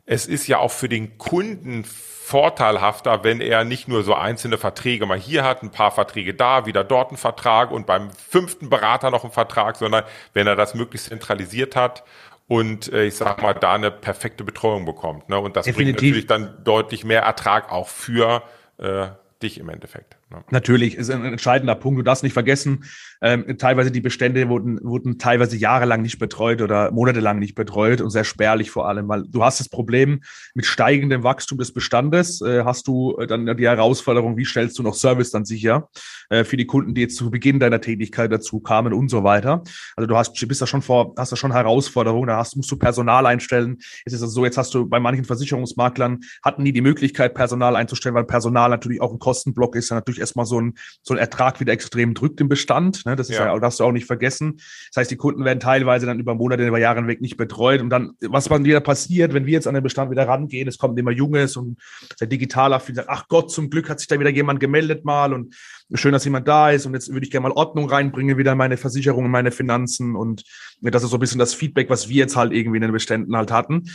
es 0.05 0.25
ist 0.25 0.47
ja 0.47 0.57
auch 0.57 0.71
für 0.71 0.89
den 0.89 1.17
Kunden 1.17 1.85
vorteilhafter, 1.85 3.23
wenn 3.23 3.41
er 3.41 3.63
nicht 3.63 3.87
nur 3.87 4.03
so 4.03 4.13
einzelne 4.13 4.57
Verträge 4.57 5.05
mal 5.05 5.17
hier 5.17 5.43
hat, 5.43 5.63
ein 5.63 5.71
paar 5.71 5.91
Verträge 5.91 6.33
da, 6.33 6.65
wieder 6.65 6.83
dort 6.83 7.11
ein 7.11 7.17
Vertrag 7.17 7.71
und 7.71 7.87
beim 7.87 8.11
fünften 8.11 8.69
Berater 8.69 9.11
noch 9.11 9.23
ein 9.23 9.31
Vertrag, 9.31 9.77
sondern 9.77 10.03
wenn 10.33 10.45
er 10.45 10.55
das 10.55 10.75
möglichst 10.75 11.07
zentralisiert 11.07 11.75
hat 11.75 12.03
und 12.49 12.91
äh, 12.91 13.05
ich 13.05 13.15
sag 13.15 13.41
mal, 13.41 13.53
da 13.53 13.75
eine 13.75 13.91
perfekte 13.91 14.43
Betreuung 14.43 14.83
bekommt. 14.83 15.29
Ne? 15.29 15.39
Und 15.39 15.55
das 15.55 15.65
Definitiv. 15.65 15.95
bringt 15.95 16.03
natürlich 16.03 16.27
dann 16.27 16.63
deutlich 16.63 17.05
mehr 17.05 17.21
Ertrag 17.21 17.71
auch 17.71 17.87
für 17.87 18.41
äh, 18.79 19.07
dich 19.41 19.59
im 19.59 19.69
Endeffekt. 19.69 20.17
Natürlich, 20.51 20.95
ist 20.95 21.09
ein 21.09 21.25
entscheidender 21.25 21.73
Punkt. 21.73 21.97
Du 21.97 22.03
darfst 22.03 22.23
nicht 22.23 22.33
vergessen, 22.33 22.85
ähm, 23.21 23.57
teilweise 23.57 23.89
die 23.91 23.99
Bestände 23.99 24.47
wurden, 24.47 24.79
wurden 24.83 25.17
teilweise 25.17 25.57
jahrelang 25.57 26.03
nicht 26.03 26.19
betreut 26.19 26.61
oder 26.61 26.91
monatelang 26.91 27.39
nicht 27.39 27.55
betreut 27.55 27.99
und 27.99 28.11
sehr 28.11 28.23
spärlich 28.23 28.69
vor 28.69 28.87
allem, 28.87 29.07
weil 29.07 29.23
du 29.27 29.43
hast 29.43 29.59
das 29.59 29.69
Problem 29.69 30.21
mit 30.53 30.67
steigendem 30.67 31.23
Wachstum 31.23 31.57
des 31.57 31.73
Bestandes, 31.73 32.41
äh, 32.41 32.63
hast 32.63 32.87
du 32.87 33.17
äh, 33.17 33.25
dann 33.25 33.57
die 33.57 33.67
Herausforderung, 33.67 34.37
wie 34.37 34.45
stellst 34.45 34.77
du 34.77 34.83
noch 34.83 34.93
Service 34.93 35.31
dann 35.31 35.45
sicher 35.45 35.89
äh, 36.29 36.43
für 36.43 36.57
die 36.57 36.67
Kunden, 36.67 36.93
die 36.93 37.01
jetzt 37.01 37.15
zu 37.15 37.31
Beginn 37.31 37.59
deiner 37.59 37.81
Tätigkeit 37.81 38.31
dazu 38.31 38.59
kamen 38.59 38.93
und 38.93 39.09
so 39.09 39.23
weiter. 39.23 39.63
Also 39.95 40.05
du 40.05 40.15
hast, 40.15 40.47
bist 40.47 40.61
da 40.61 40.67
schon 40.67 40.83
vor, 40.83 41.15
hast 41.17 41.31
da 41.31 41.35
schon 41.37 41.51
Herausforderungen, 41.51 42.27
da 42.27 42.37
hast, 42.37 42.55
musst 42.55 42.69
du 42.71 42.77
Personal 42.77 43.25
einstellen. 43.25 43.77
Jetzt 44.05 44.13
ist 44.13 44.21
es 44.21 44.31
so, 44.31 44.45
jetzt 44.45 44.57
hast 44.57 44.75
du 44.75 44.87
bei 44.87 44.99
manchen 44.99 45.25
Versicherungsmaklern 45.25 46.19
hatten 46.43 46.61
nie 46.61 46.71
die 46.71 46.81
Möglichkeit, 46.81 47.33
Personal 47.33 47.75
einzustellen, 47.75 48.13
weil 48.13 48.25
Personal 48.25 48.69
natürlich 48.69 49.01
auch 49.01 49.11
ein 49.11 49.19
Kostenblock 49.19 49.75
ist, 49.75 49.89
ja 49.89 50.01
natürlich 50.19 50.29
erstmal 50.29 50.45
so 50.45 50.59
ein, 50.59 50.73
so 51.01 51.13
ein 51.13 51.17
Ertrag 51.17 51.59
wieder 51.59 51.73
extrem 51.73 52.13
drückt 52.13 52.41
im 52.41 52.49
Bestand. 52.49 53.05
Ne? 53.05 53.15
Das 53.15 53.29
ist 53.29 53.37
ja. 53.37 53.45
ja, 53.45 53.59
darfst 53.59 53.79
du 53.79 53.83
auch 53.83 53.91
nicht 53.91 54.05
vergessen. 54.05 54.57
Das 54.89 55.01
heißt, 55.01 55.11
die 55.11 55.15
Kunden 55.15 55.45
werden 55.45 55.59
teilweise 55.59 56.05
dann 56.05 56.19
über 56.19 56.35
Monate, 56.35 56.65
über 56.65 56.79
Jahre 56.79 56.99
hinweg 56.99 57.21
nicht 57.21 57.37
betreut. 57.37 57.81
Und 57.81 57.89
dann, 57.89 58.11
was 58.21 58.45
dann 58.45 58.65
wieder 58.65 58.81
passiert, 58.81 59.33
wenn 59.33 59.45
wir 59.45 59.53
jetzt 59.53 59.67
an 59.67 59.73
den 59.73 59.83
Bestand 59.83 60.11
wieder 60.11 60.27
rangehen, 60.27 60.67
es 60.67 60.77
kommt 60.77 60.99
immer 60.99 61.11
Junges 61.11 61.57
und 61.57 61.77
der 62.19 62.27
digitaler 62.27 62.79
sagt, 62.79 63.09
ach 63.09 63.27
Gott, 63.27 63.51
zum 63.51 63.69
Glück 63.69 63.89
hat 63.89 63.99
sich 63.99 64.07
da 64.07 64.19
wieder 64.19 64.29
jemand 64.29 64.59
gemeldet 64.59 65.05
mal 65.05 65.33
und 65.33 65.55
schön, 65.93 66.11
dass 66.11 66.25
jemand 66.25 66.47
da 66.47 66.69
ist 66.69 66.85
und 66.85 66.93
jetzt 66.93 67.11
würde 67.11 67.25
ich 67.25 67.31
gerne 67.31 67.49
mal 67.49 67.53
Ordnung 67.53 67.89
reinbringen, 67.89 68.37
wieder 68.37 68.51
in 68.51 68.57
meine 68.57 68.77
Versicherung, 68.77 69.25
in 69.25 69.31
meine 69.31 69.51
Finanzen 69.51 70.15
und 70.15 70.43
das 70.81 71.03
ist 71.03 71.09
so 71.09 71.17
ein 71.17 71.19
bisschen 71.19 71.39
das 71.39 71.53
Feedback, 71.53 71.89
was 71.89 72.09
wir 72.09 72.17
jetzt 72.17 72.35
halt 72.35 72.53
irgendwie 72.53 72.77
in 72.77 72.83
den 72.83 72.91
Beständen 72.91 73.35
halt 73.35 73.51
hatten. 73.51 73.85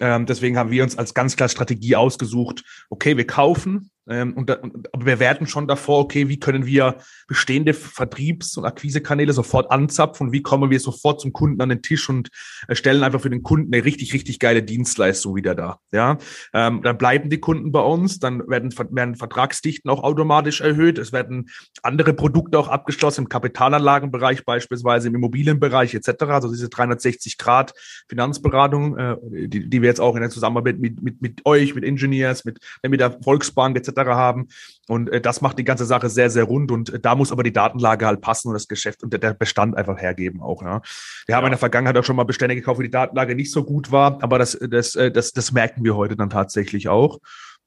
Ähm, 0.00 0.24
deswegen 0.24 0.56
haben 0.56 0.70
wir 0.70 0.82
uns 0.82 0.96
als 0.96 1.12
ganz 1.12 1.36
klar 1.36 1.48
Strategie 1.48 1.94
ausgesucht, 1.94 2.64
okay, 2.88 3.16
wir 3.16 3.26
kaufen, 3.26 3.90
ähm, 4.08 4.32
und, 4.34 4.50
und 4.50 4.88
aber 4.92 5.06
wir 5.06 5.20
werten 5.20 5.46
schon 5.46 5.68
davor, 5.68 6.00
okay, 6.00 6.28
wie 6.28 6.40
können 6.40 6.66
wir 6.66 6.96
bestehende 7.28 7.74
Vertriebs- 7.74 8.56
und 8.56 8.64
Akquisekanäle 8.64 9.32
sofort 9.32 9.70
anzapfen 9.70 10.28
und 10.28 10.32
wie 10.32 10.42
kommen 10.42 10.70
wir 10.70 10.80
sofort 10.80 11.20
zum 11.20 11.32
Kunden 11.32 11.60
an 11.60 11.68
den 11.68 11.82
Tisch 11.82 12.08
und 12.08 12.28
stellen 12.70 13.02
einfach 13.02 13.20
für 13.20 13.30
den 13.30 13.42
Kunden 13.42 13.72
eine 13.72 13.84
richtig, 13.84 14.14
richtig 14.14 14.38
geile 14.38 14.62
Dienstleistung 14.62 15.36
wieder 15.36 15.54
da. 15.54 15.78
Ja, 15.92 16.18
ähm, 16.54 16.80
dann 16.82 16.96
bleiben 16.96 17.30
die 17.30 17.40
Kunden 17.40 17.72
bei 17.72 17.80
uns, 17.80 18.18
dann 18.18 18.48
werden, 18.48 18.72
werden 18.90 19.16
Vertragsdichten 19.16 19.90
auch 19.90 20.02
automatisch 20.02 20.60
erhöht, 20.60 20.98
es 20.98 21.12
werden 21.12 21.50
andere 21.82 22.14
Produkte 22.14 22.58
auch 22.58 22.68
abgeschlossen 22.68 23.22
im 23.22 23.28
Kapitalanlagenbereich, 23.28 24.44
beispielsweise 24.44 25.08
im 25.08 25.14
Immobilienbereich 25.14 25.94
etc. 25.94 26.24
Also 26.24 26.50
diese 26.50 26.68
360 26.68 27.36
Grad 27.36 27.74
Finanzberatung, 28.08 28.96
äh, 28.96 29.16
die, 29.22 29.68
die 29.68 29.82
wir 29.82 29.88
jetzt 29.88 30.00
auch 30.00 30.14
in 30.14 30.22
der 30.22 30.30
Zusammenarbeit 30.30 30.78
mit, 30.78 31.02
mit, 31.02 31.20
mit 31.20 31.46
euch, 31.46 31.74
mit 31.74 31.84
Engineers, 31.84 32.44
mit, 32.44 32.58
mit 32.82 33.00
der 33.00 33.18
Volksbank 33.22 33.76
etc 33.76 33.89
haben. 33.96 34.48
Und 34.88 35.08
äh, 35.10 35.20
das 35.20 35.40
macht 35.40 35.58
die 35.58 35.64
ganze 35.64 35.84
Sache 35.84 36.08
sehr, 36.08 36.30
sehr 36.30 36.44
rund. 36.44 36.72
Und 36.72 36.92
äh, 36.92 37.00
da 37.00 37.14
muss 37.14 37.32
aber 37.32 37.42
die 37.42 37.52
Datenlage 37.52 38.06
halt 38.06 38.20
passen 38.20 38.48
und 38.48 38.54
das 38.54 38.68
Geschäft 38.68 39.02
und 39.02 39.12
der, 39.12 39.20
der 39.20 39.34
Bestand 39.34 39.76
einfach 39.76 39.98
hergeben 39.98 40.40
auch. 40.40 40.62
Ne? 40.62 40.80
Wir 41.26 41.32
ja. 41.32 41.36
haben 41.36 41.44
in 41.46 41.52
der 41.52 41.58
Vergangenheit 41.58 41.96
auch 41.96 42.04
schon 42.04 42.16
mal 42.16 42.24
Bestände 42.24 42.54
gekauft, 42.54 42.78
wo 42.78 42.82
die 42.82 42.90
Datenlage 42.90 43.34
nicht 43.34 43.52
so 43.52 43.64
gut 43.64 43.92
war, 43.92 44.22
aber 44.22 44.38
das, 44.38 44.58
das, 44.58 44.94
äh, 44.94 45.10
das, 45.10 45.32
das 45.32 45.52
merken 45.52 45.84
wir 45.84 45.96
heute 45.96 46.16
dann 46.16 46.30
tatsächlich 46.30 46.88
auch. 46.88 47.18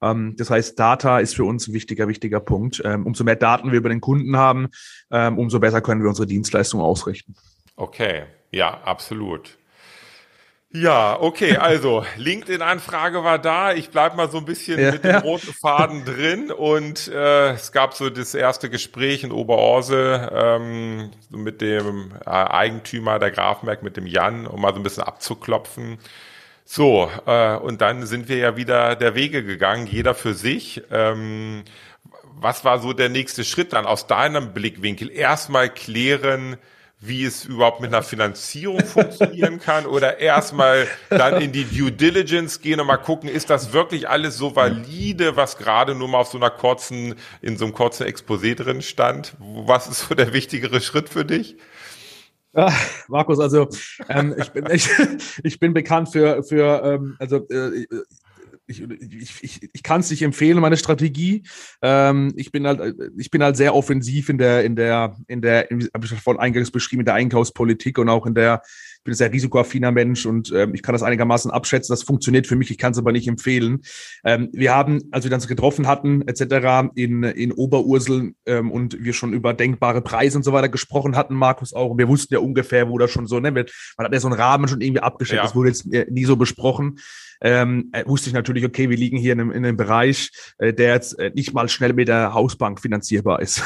Ähm, 0.01 0.35
das 0.37 0.49
heißt, 0.49 0.77
Data 0.77 1.19
ist 1.19 1.35
für 1.35 1.45
uns 1.45 1.67
ein 1.67 1.73
wichtiger, 1.73 2.07
wichtiger 2.07 2.39
Punkt. 2.39 2.81
Ähm, 2.83 3.05
umso 3.05 3.23
mehr 3.23 3.35
Daten 3.35 3.71
wir 3.71 3.79
über 3.79 3.89
den 3.89 4.01
Kunden 4.01 4.37
haben, 4.37 4.67
ähm, 5.11 5.37
umso 5.37 5.59
besser 5.59 5.81
können 5.81 6.01
wir 6.01 6.09
unsere 6.09 6.27
Dienstleistung 6.27 6.81
ausrichten. 6.81 7.35
Okay, 7.75 8.23
ja, 8.51 8.81
absolut. 8.83 9.57
Ja, 10.75 11.19
okay, 11.21 11.57
also 11.57 12.03
LinkedIn-Anfrage 12.17 13.23
war 13.23 13.37
da. 13.37 13.73
Ich 13.73 13.91
bleib 13.91 14.15
mal 14.15 14.31
so 14.31 14.39
ein 14.39 14.45
bisschen 14.45 14.79
ja, 14.79 14.91
mit 14.91 15.03
dem 15.03 15.17
roten 15.17 15.53
Faden 15.53 16.03
drin 16.03 16.51
und 16.51 17.09
äh, 17.09 17.51
es 17.51 17.71
gab 17.71 17.93
so 17.93 18.09
das 18.09 18.33
erste 18.33 18.71
Gespräch 18.71 19.23
in 19.23 19.31
Oberorse 19.31 20.31
ähm, 20.33 21.11
mit 21.29 21.61
dem 21.61 22.11
äh, 22.25 22.29
Eigentümer 22.29 23.19
der 23.19 23.29
Grafenberg, 23.29 23.83
mit 23.83 23.97
dem 23.97 24.07
Jan, 24.07 24.47
um 24.47 24.61
mal 24.61 24.73
so 24.73 24.79
ein 24.79 24.83
bisschen 24.83 25.03
abzuklopfen. 25.03 25.99
So, 26.65 27.07
äh, 27.27 27.55
und 27.57 27.81
dann 27.81 28.07
sind 28.07 28.27
wir 28.27 28.37
ja 28.37 28.57
wieder 28.57 28.95
der 28.95 29.13
Wege 29.13 29.43
gegangen, 29.43 29.85
jeder 29.85 30.15
für 30.15 30.33
sich. 30.33 30.81
Ähm, 30.89 31.65
was 32.35 32.65
war 32.65 32.79
so 32.79 32.93
der 32.93 33.09
nächste 33.09 33.43
Schritt 33.43 33.73
dann 33.73 33.85
aus 33.85 34.07
deinem 34.07 34.53
Blickwinkel? 34.53 35.11
Erstmal 35.11 35.69
klären, 35.69 36.57
wie 37.05 37.25
es 37.25 37.43
überhaupt 37.43 37.81
mit 37.81 37.93
einer 37.93 38.01
Finanzierung 38.01 38.79
funktionieren 38.85 39.59
kann 39.59 39.85
oder 39.85 40.19
erstmal 40.19 40.87
dann 41.09 41.41
in 41.41 41.51
die 41.51 41.65
Due 41.65 41.91
Diligence 41.91 42.61
gehen 42.61 42.79
und 42.79 42.87
mal 42.87 42.97
gucken, 42.97 43.27
ist 43.29 43.49
das 43.49 43.73
wirklich 43.73 44.07
alles 44.07 44.37
so 44.37 44.55
valide, 44.55 45.35
was 45.35 45.57
gerade 45.57 45.95
nur 45.95 46.07
mal 46.07 46.19
auf 46.19 46.29
so 46.29 46.37
einer 46.37 46.49
kurzen, 46.49 47.15
in 47.41 47.57
so 47.57 47.65
einem 47.65 47.73
kurzen 47.73 48.07
Exposé 48.07 48.55
drin 48.55 48.81
stand? 48.81 49.35
Was 49.39 49.87
ist 49.87 50.07
so 50.07 50.15
der 50.15 50.31
wichtigere 50.31 50.79
Schritt 50.79 51.09
für 51.09 51.25
dich? 51.25 51.57
Ja, 52.55 52.71
Markus, 53.07 53.39
also 53.39 53.67
ähm, 54.09 54.35
ich, 54.37 54.51
bin, 54.51 54.65
ich, 54.71 54.89
ich 55.43 55.59
bin 55.59 55.73
bekannt 55.73 56.09
für, 56.09 56.43
für 56.43 56.83
ähm, 56.85 57.15
also 57.19 57.37
äh, 57.49 57.85
ich, 58.81 59.21
ich, 59.21 59.43
ich, 59.43 59.69
ich 59.73 59.83
kann 59.83 60.01
es 60.01 60.09
nicht 60.09 60.21
empfehlen, 60.21 60.59
meine 60.59 60.77
Strategie. 60.77 61.43
Ähm, 61.81 62.33
ich 62.35 62.51
bin 62.51 62.65
halt, 62.67 62.95
ich 63.17 63.31
bin 63.31 63.43
halt 63.43 63.57
sehr 63.57 63.75
offensiv 63.75 64.29
in 64.29 64.37
der, 64.37 64.63
in 64.63 64.75
der, 64.75 65.15
in 65.27 65.41
der, 65.41 65.67
habe 65.93 66.05
ich 66.05 66.13
vorhin 66.13 66.41
eingangs 66.41 66.71
beschrieben, 66.71 67.01
in 67.01 67.05
der 67.05 67.15
Einkaufspolitik 67.15 67.97
und 67.97 68.09
auch 68.09 68.25
in 68.25 68.35
der, 68.35 68.61
bin 69.03 69.13
ein 69.13 69.17
sehr 69.17 69.31
risikoaffiner 69.31 69.91
Mensch 69.91 70.25
und 70.25 70.51
ähm, 70.55 70.73
ich 70.73 70.81
kann 70.81 70.93
das 70.93 71.03
einigermaßen 71.03 71.51
abschätzen. 71.51 71.93
Das 71.93 72.03
funktioniert 72.03 72.47
für 72.47 72.55
mich, 72.55 72.71
ich 72.71 72.77
kann 72.77 72.93
es 72.93 72.97
aber 72.97 73.11
nicht 73.11 73.27
empfehlen. 73.27 73.81
Ähm, 74.23 74.49
wir 74.53 74.73
haben, 74.73 75.01
als 75.11 75.25
wir 75.25 75.33
uns 75.33 75.47
getroffen 75.47 75.87
hatten, 75.87 76.21
etc., 76.27 76.89
in, 76.95 77.23
in 77.23 77.51
Oberursel 77.51 78.33
ähm, 78.45 78.71
und 78.71 79.03
wir 79.03 79.13
schon 79.13 79.33
über 79.33 79.53
denkbare 79.53 80.01
Preise 80.01 80.37
und 80.37 80.43
so 80.43 80.53
weiter 80.53 80.69
gesprochen 80.69 81.15
hatten, 81.15 81.35
Markus 81.35 81.73
auch, 81.73 81.91
und 81.91 81.97
wir 81.97 82.07
wussten 82.07 82.33
ja 82.33 82.39
ungefähr, 82.39 82.89
wo 82.89 82.97
das 82.97 83.11
schon 83.11 83.27
so, 83.27 83.39
ne, 83.39 83.51
man 83.51 83.65
hat 83.97 84.13
ja 84.13 84.19
so 84.19 84.27
einen 84.27 84.39
Rahmen 84.39 84.67
schon 84.67 84.81
irgendwie 84.81 85.01
abgeschätzt, 85.01 85.37
ja. 85.37 85.43
das 85.43 85.55
wurde 85.55 85.69
jetzt 85.69 85.91
äh, 85.93 86.05
nie 86.09 86.25
so 86.25 86.35
besprochen 86.35 86.97
ähm, 87.43 87.89
äh, 87.91 88.05
wusste 88.07 88.29
ich 88.29 88.33
natürlich, 88.33 88.65
okay, 88.65 88.89
wir 88.89 88.97
liegen 88.97 89.17
hier 89.17 89.33
in 89.33 89.41
einem, 89.41 89.51
in 89.51 89.65
einem 89.65 89.77
Bereich, 89.77 90.31
äh, 90.57 90.73
der 90.73 90.93
jetzt 90.93 91.19
äh, 91.19 91.29
nicht 91.35 91.53
mal 91.53 91.67
schnell 91.67 91.93
mit 91.93 92.07
der 92.07 92.33
Hausbank 92.33 92.79
finanzierbar 92.79 93.41
ist. 93.41 93.61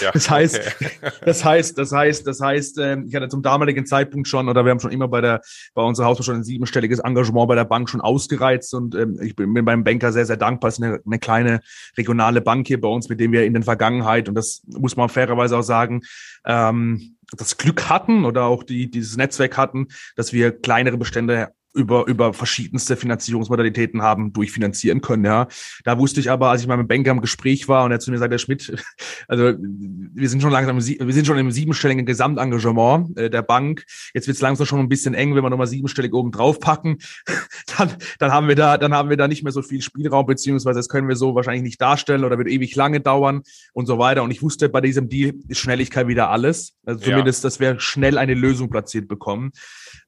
Ja, 0.00 0.10
das 0.12 0.30
heißt, 0.30 0.58
okay. 0.58 0.90
das 1.24 1.44
heißt, 1.44 1.76
das 1.78 1.92
heißt, 1.92 2.26
das 2.26 2.40
heißt, 2.40 2.78
äh, 2.78 2.96
ich 3.06 3.14
hatte 3.14 3.28
zum 3.28 3.42
damaligen 3.42 3.84
Zeitpunkt 3.84 4.28
schon, 4.28 4.48
oder 4.48 4.64
wir 4.64 4.70
haben 4.78 4.80
schon 4.80 4.92
immer 4.92 5.08
bei 5.08 5.20
der, 5.20 5.40
bei 5.74 5.82
unserer 5.82 6.06
Hausbank 6.06 6.24
schon 6.24 6.36
ein 6.36 6.44
siebenstelliges 6.44 7.00
Engagement 7.00 7.48
bei 7.48 7.54
der 7.54 7.64
Bank 7.64 7.90
schon 7.90 8.00
ausgereizt 8.00 8.74
und 8.74 8.94
ähm, 8.94 9.18
ich 9.22 9.34
bin, 9.36 9.52
bin 9.52 9.64
beim 9.64 9.84
Banker 9.84 10.12
sehr, 10.12 10.26
sehr 10.26 10.36
dankbar. 10.36 10.68
Es 10.68 10.78
ist 10.78 10.84
eine, 10.84 11.00
eine 11.04 11.18
kleine 11.18 11.60
regionale 11.96 12.40
Bank 12.40 12.66
hier 12.66 12.80
bei 12.80 12.88
uns, 12.88 13.08
mit 13.08 13.20
dem 13.20 13.32
wir 13.32 13.44
in 13.44 13.54
der 13.54 13.62
Vergangenheit, 13.62 14.28
und 14.28 14.34
das 14.34 14.62
muss 14.66 14.96
man 14.96 15.08
fairerweise 15.08 15.58
auch 15.58 15.62
sagen, 15.62 16.02
ähm, 16.44 17.16
das 17.36 17.58
Glück 17.58 17.88
hatten 17.90 18.24
oder 18.24 18.44
auch 18.44 18.62
die, 18.62 18.90
dieses 18.90 19.16
Netzwerk 19.16 19.56
hatten, 19.56 19.88
dass 20.16 20.32
wir 20.32 20.50
kleinere 20.50 20.96
Bestände 20.96 21.52
über, 21.78 22.06
über 22.06 22.34
verschiedenste 22.34 22.96
Finanzierungsmodalitäten 22.96 24.02
haben 24.02 24.32
durchfinanzieren 24.32 25.00
können, 25.00 25.24
ja. 25.24 25.48
Da 25.84 25.98
wusste 25.98 26.20
ich 26.20 26.30
aber, 26.30 26.50
als 26.50 26.60
ich 26.60 26.66
mal 26.66 26.76
mit 26.76 26.88
Banker 26.88 27.12
im 27.12 27.20
Gespräch 27.20 27.68
war 27.68 27.84
und 27.84 27.92
er 27.92 28.00
zu 28.00 28.10
mir 28.10 28.18
sagte, 28.18 28.34
Herr 28.34 28.38
Schmidt, 28.38 28.84
also 29.28 29.54
wir 29.58 30.28
sind 30.28 30.42
schon 30.42 30.50
langsam, 30.50 30.76
wir 30.76 31.14
sind 31.14 31.26
schon 31.26 31.38
im 31.38 31.50
siebenstelligen 31.50 32.04
Gesamtengagement 32.04 33.16
äh, 33.16 33.30
der 33.30 33.42
Bank. 33.42 33.84
Jetzt 34.12 34.26
wird 34.26 34.34
es 34.34 34.40
langsam 34.40 34.66
schon 34.66 34.80
ein 34.80 34.88
bisschen 34.88 35.14
eng, 35.14 35.34
wenn 35.34 35.42
wir 35.42 35.50
nochmal 35.50 35.66
siebenstellig 35.66 36.12
oben 36.12 36.32
drauf 36.32 36.58
packen. 36.58 36.98
dann, 37.78 37.94
dann 38.18 38.32
haben 38.32 38.48
wir 38.48 38.56
da, 38.56 38.76
dann 38.76 38.92
haben 38.92 39.08
wir 39.08 39.16
da 39.16 39.28
nicht 39.28 39.44
mehr 39.44 39.52
so 39.52 39.62
viel 39.62 39.80
Spielraum, 39.80 40.26
beziehungsweise 40.26 40.78
das 40.78 40.88
können 40.88 41.08
wir 41.08 41.16
so 41.16 41.34
wahrscheinlich 41.34 41.62
nicht 41.62 41.80
darstellen 41.80 42.24
oder 42.24 42.38
wird 42.38 42.48
ewig 42.48 42.74
lange 42.74 43.00
dauern 43.00 43.42
und 43.72 43.86
so 43.86 43.98
weiter. 43.98 44.22
Und 44.24 44.32
ich 44.32 44.42
wusste, 44.42 44.68
bei 44.68 44.80
diesem 44.80 45.08
Deal 45.08 45.34
ist 45.46 45.58
Schnelligkeit 45.58 46.08
wieder 46.08 46.30
alles. 46.30 46.74
Also 46.84 47.00
zumindest, 47.00 47.44
ja. 47.44 47.46
dass 47.46 47.60
wir 47.60 47.78
schnell 47.78 48.18
eine 48.18 48.34
Lösung 48.34 48.68
platziert 48.68 49.06
bekommen. 49.08 49.52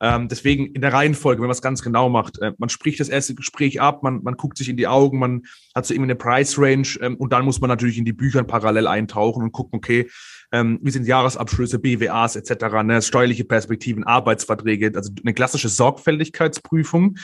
Ähm, 0.01 0.29
deswegen 0.29 0.67
in 0.67 0.81
der 0.81 0.93
Reihenfolge, 0.93 1.41
wenn 1.41 1.49
man 1.49 1.55
es 1.55 1.63
ganz 1.63 1.83
genau 1.83 2.09
macht, 2.09 2.39
äh, 2.39 2.53
man 2.59 2.69
spricht 2.69 3.01
das 3.01 3.09
erste 3.09 3.35
Gespräch 3.35 3.81
ab, 3.81 4.03
man, 4.03 4.23
man 4.23 4.37
guckt 4.37 4.59
sich 4.59 4.69
in 4.69 4.77
die 4.77 4.87
Augen, 4.87 5.19
man 5.19 5.43
hat 5.75 5.87
so 5.87 5.95
irgendwie 5.95 6.11
eine 6.13 6.17
Price 6.17 6.59
Range 6.59 6.89
ähm, 7.01 7.17
und 7.17 7.33
dann 7.33 7.45
muss 7.45 7.61
man 7.61 7.69
natürlich 7.69 7.99
in 7.99 8.05
die 8.05 8.13
Bücher 8.13 8.43
parallel 8.45 8.87
eintauchen 8.87 9.43
und 9.43 9.53
gucken, 9.53 9.77
okay, 9.77 10.09
ähm, 10.53 10.79
wie 10.83 10.91
sind 10.91 11.07
Jahresabschlüsse, 11.07 11.79
BWAs 11.79 12.37
etc., 12.37 12.83
ne, 12.83 13.03
steuerliche 13.03 13.45
Perspektiven, 13.45 14.05
Arbeitsverträge, 14.05 14.93
also 14.95 15.11
eine 15.23 15.35
klassische 15.35 15.69
Sorgfältigkeitsprüfung. 15.69 17.17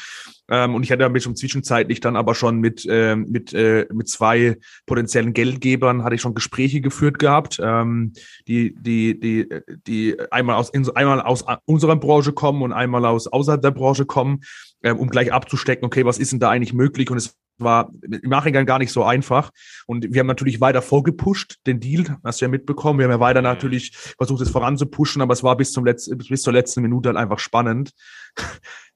Ähm, 0.49 0.75
und 0.75 0.83
ich 0.83 0.91
hatte 0.91 1.01
damit 1.01 1.23
schon 1.23 1.37
zwischenzeitlich 1.37 2.01
dann 2.01 2.17
aber 2.17 2.35
schon 2.35 2.59
mit, 2.59 2.87
äh, 2.89 3.17
mit, 3.17 3.53
äh, 3.53 3.87
mit 3.93 4.09
zwei 4.09 4.57
potenziellen 4.87 5.33
Geldgebern 5.33 6.05
hatte 6.05 6.15
ich 6.15 6.21
schon 6.21 6.35
Gespräche 6.35 6.81
geführt 6.81 7.19
gehabt, 7.19 7.61
ähm, 7.63 8.13
die, 8.47 8.75
die, 8.79 9.19
die, 9.19 9.49
die 9.87 10.17
einmal 10.31 10.57
aus, 10.57 10.73
einmal 10.95 11.21
aus 11.21 11.45
unserer 11.65 11.97
Branche 11.97 12.33
kommen 12.33 12.63
und 12.63 12.73
einmal 12.73 13.05
aus 13.05 13.27
außerhalb 13.27 13.63
der 13.63 13.71
Branche 13.73 14.07
kommen, 14.07 14.41
äh, 14.83 14.93
um 14.93 15.09
gleich 15.09 15.33
abzustecken, 15.33 15.85
okay, 15.85 16.05
was 16.05 16.19
ist 16.19 16.33
denn 16.33 16.41
da 16.41 16.51
eigentlich 16.51 16.73
möglich? 16.73 17.11
Und 17.11 17.17
es 17.17 17.37
war 17.59 17.91
im 18.03 18.29
Nachhinein 18.29 18.67
gar 18.67 18.79
nicht 18.79 18.93
so 18.93 19.05
einfach. 19.05 19.51
Und 19.87 20.13
wir 20.13 20.21
haben 20.21 20.27
natürlich 20.27 20.61
weiter 20.61 20.83
vorgepusht, 20.83 21.59
den 21.67 21.81
Deal, 21.81 22.19
hast 22.25 22.41
du 22.41 22.45
ja 22.47 22.49
mitbekommen. 22.49 22.99
Wir 22.99 23.05
haben 23.05 23.13
ja 23.13 23.21
weiter 23.21 23.41
mhm. 23.41 23.47
natürlich 23.47 23.93
versucht, 24.17 24.43
es 24.43 24.51
voranzupushen, 24.51 25.23
aber 25.23 25.33
es 25.33 25.43
war 25.43 25.57
bis 25.57 25.73
zum 25.73 25.85
letzten, 25.85 26.19
bis 26.19 26.43
zur 26.43 26.53
letzten 26.53 26.83
Minute 26.83 27.09
halt 27.09 27.19
einfach 27.19 27.39
spannend. 27.39 27.93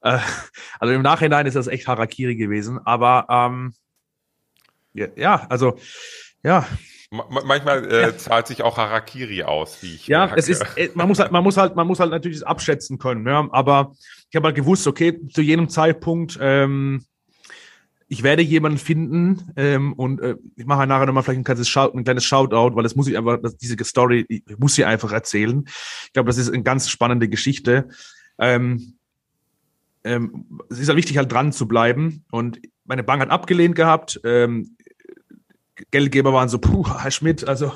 Äh, 0.03 0.19
also 0.79 0.95
im 0.95 1.03
Nachhinein 1.03 1.45
ist 1.45 1.57
das 1.57 1.67
echt 1.67 1.87
Harakiri 1.87 2.35
gewesen. 2.35 2.79
Aber 2.87 3.27
ähm, 3.29 3.75
ja, 4.95 5.47
also 5.51 5.77
ja, 6.43 6.67
Manchmal 7.13 7.91
äh, 7.91 8.03
ja. 8.03 8.17
zahlt 8.17 8.47
sich 8.47 8.63
auch 8.63 8.77
Harakiri 8.79 9.43
aus, 9.43 9.83
wie 9.83 9.97
ich 9.97 10.07
Ja, 10.07 10.27
merke. 10.27 10.39
es 10.39 10.49
ist, 10.49 10.65
äh, 10.77 10.91
man 10.95 11.09
muss 11.09 11.19
halt, 11.19 11.33
man 11.33 11.43
muss 11.43 11.57
halt, 11.57 11.75
man 11.75 11.89
muss 11.89 11.99
halt 11.99 12.13
natürlich 12.13 12.47
abschätzen 12.47 12.99
können. 12.99 13.27
Ja, 13.27 13.49
aber 13.51 13.93
ich 14.31 14.37
habe 14.37 14.47
halt 14.47 14.55
gewusst, 14.55 14.87
okay, 14.87 15.19
zu 15.29 15.43
jedem 15.43 15.69
Zeitpunkt 15.69 16.39
ähm, 16.41 17.05
ich 18.13 18.25
werde 18.25 18.43
jemanden 18.43 18.79
finden 18.79 19.53
ähm, 19.55 19.93
und 19.93 20.21
äh, 20.21 20.35
ich 20.57 20.67
mache 20.67 20.85
nachher 20.85 21.07
nochmal 21.07 21.23
vielleicht 21.23 21.39
ein 21.39 21.45
kleines, 21.45 21.69
Shout, 21.69 21.93
ein 21.95 22.03
kleines 22.03 22.25
Shoutout, 22.25 22.75
weil 22.75 22.83
das 22.83 22.97
muss 22.97 23.07
ich 23.07 23.17
einfach, 23.17 23.39
das, 23.41 23.57
diese 23.57 23.83
Story, 23.85 24.27
ich 24.29 24.59
muss 24.59 24.75
sie 24.75 24.85
einfach 24.85 25.13
erzählen. 25.13 25.63
Ich 26.07 26.13
glaube, 26.13 26.27
das 26.27 26.37
ist 26.37 26.53
eine 26.53 26.65
ganz 26.65 26.91
spannende 26.91 27.29
Geschichte. 27.29 27.89
Ähm, 28.37 28.95
ähm, 30.03 30.61
es 30.69 30.81
ist 30.81 30.89
halt 30.89 30.97
wichtig, 30.97 31.19
halt 31.19 31.31
dran 31.31 31.53
zu 31.53 31.69
bleiben. 31.69 32.25
Und 32.33 32.61
meine 32.85 33.05
Bank 33.05 33.23
hat 33.23 33.31
abgelehnt 33.31 33.77
gehabt. 33.77 34.21
Ähm, 34.25 34.77
Geldgeber 35.93 36.33
waren 36.33 36.49
so, 36.49 36.59
puh, 36.59 36.85
Herr 37.01 37.13
Schmidt, 37.13 37.47
also 37.47 37.75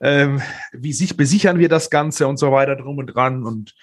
ähm, 0.00 0.40
wie 0.72 0.94
sich 0.94 1.18
besichern 1.18 1.58
wir 1.58 1.68
das 1.68 1.90
Ganze 1.90 2.26
und 2.26 2.38
so 2.38 2.52
weiter 2.52 2.74
drum 2.74 2.96
und 2.96 3.08
dran. 3.08 3.44
Und 3.44 3.74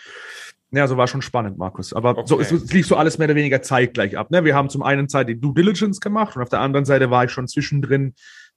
ja, 0.78 0.88
so 0.88 0.96
war 0.96 1.08
schon 1.08 1.22
spannend, 1.22 1.58
Markus. 1.58 1.92
Aber 1.92 2.12
okay. 2.12 2.24
so, 2.26 2.40
es, 2.40 2.52
es 2.52 2.72
lief 2.72 2.88
so 2.88 2.96
alles 2.96 3.18
mehr 3.18 3.28
oder 3.28 3.36
weniger 3.36 3.62
zeitgleich 3.62 4.18
ab. 4.18 4.32
Ne? 4.32 4.46
Wir 4.46 4.56
haben 4.56 4.70
zum 4.70 4.84
einen 4.84 5.10
Zeit 5.10 5.28
die 5.28 5.40
Due 5.40 5.54
Diligence 5.54 6.00
gemacht 6.00 6.36
und 6.36 6.42
auf 6.42 6.50
der 6.50 6.62
anderen 6.62 6.86
Seite 6.86 7.10
war 7.10 7.26
ich 7.26 7.32
schon 7.32 7.48
zwischendrin 7.48 8.14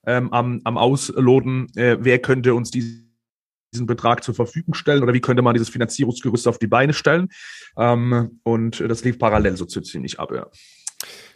ähm, 0.06 0.32
am, 0.32 0.60
am 0.64 0.78
Ausloten, 0.78 1.66
äh, 1.76 1.96
wer 2.00 2.18
könnte 2.18 2.54
uns 2.54 2.70
diesen 2.70 3.06
Betrag 3.86 4.22
zur 4.22 4.34
Verfügung 4.34 4.74
stellen 4.74 5.02
oder 5.02 5.14
wie 5.14 5.20
könnte 5.20 5.42
man 5.42 5.54
dieses 5.54 5.68
Finanzierungsgerüst 5.68 6.46
auf 6.46 6.58
die 6.58 6.66
Beine 6.66 6.92
stellen. 6.92 7.28
Ähm, 7.78 8.40
und 8.42 8.80
das 8.80 9.04
lief 9.04 9.18
parallel 9.18 9.56
so 9.56 9.64
ziemlich 9.64 10.20
ab, 10.20 10.30
ja. 10.32 10.46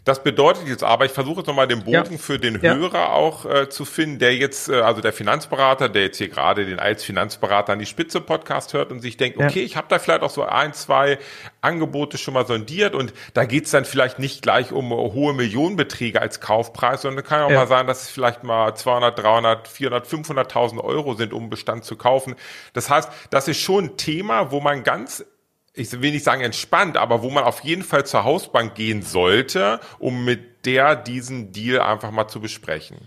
Das 0.05 0.23
bedeutet 0.23 0.69
jetzt 0.69 0.85
aber, 0.85 1.07
ich 1.07 1.13
versuche 1.13 1.39
jetzt 1.39 1.47
nochmal 1.47 1.67
den 1.67 1.83
Bogen 1.83 2.13
ja. 2.13 2.19
für 2.19 2.39
den 2.39 2.61
ja. 2.61 2.75
Hörer 2.75 3.15
auch 3.15 3.47
äh, 3.47 3.71
zu 3.71 3.87
finden, 3.87 4.19
der 4.19 4.37
jetzt, 4.37 4.69
äh, 4.69 4.81
also 4.81 5.01
der 5.01 5.15
Finanzberater, 5.15 5.89
der 5.89 6.03
jetzt 6.03 6.19
hier 6.19 6.29
gerade 6.29 6.67
den 6.67 6.79
als 6.79 7.03
Finanzberater 7.03 7.73
an 7.73 7.79
die 7.79 7.87
Spitze 7.87 8.21
Podcast 8.21 8.75
hört 8.75 8.91
und 8.93 9.01
sich 9.01 9.17
denkt, 9.17 9.39
okay, 9.39 9.61
ja. 9.61 9.65
ich 9.65 9.77
habe 9.77 9.87
da 9.89 9.99
vielleicht 9.99 10.23
auch 10.23 10.31
so 10.31 10.43
ein, 10.43 10.75
zwei 10.75 11.19
Angebote 11.63 12.19
schon 12.19 12.35
mal 12.35 12.47
sondiert 12.47 12.95
und 12.95 13.15
da 13.33 13.47
geht's 13.47 13.71
dann 13.71 13.87
vielleicht 13.87 14.19
nicht 14.19 14.43
gleich 14.43 14.73
um 14.73 14.91
hohe 14.91 15.33
Millionenbeträge 15.33 16.21
als 16.21 16.41
Kaufpreis, 16.41 17.03
sondern 17.03 17.25
kann 17.25 17.43
auch 17.43 17.51
mal 17.51 17.67
sein, 17.67 17.87
dass 17.87 18.03
es 18.03 18.11
vielleicht 18.11 18.45
mal 18.45 18.75
200, 18.75 19.19
300, 19.19 19.69
400, 19.69 20.07
500.000 20.07 20.85
Euro 20.85 21.15
sind, 21.15 21.33
um 21.33 21.49
Bestand 21.49 21.85
zu 21.85 21.97
kaufen. 21.97 22.35
Das 22.75 22.91
heißt, 22.91 23.09
das 23.31 23.49
ist 23.49 23.59
schon 23.59 23.85
ein 23.85 23.97
Thema, 23.97 24.51
wo 24.51 24.61
man 24.61 24.85
ganz 24.85 25.25
ich 25.75 26.01
will 26.01 26.13
nicht 26.13 26.25
sagen 26.25 26.41
entspannt, 26.41 26.97
aber 26.97 27.23
wo 27.23 27.31
man 27.31 27.45
auf 27.45 27.61
jeden 27.61 27.83
Fall 27.83 28.07
zur 28.07 28.25
Hausbank 28.25 28.75
gehen 28.75 29.03
sollte, 29.03 29.81
um 29.99 30.25
mit 30.25 30.54
der 30.65 30.97
diesen 30.97 31.53
Deal 31.53 31.81
einfach 31.81 32.11
mal 32.11 32.29
zu 32.29 32.41
besprechen. 32.41 32.99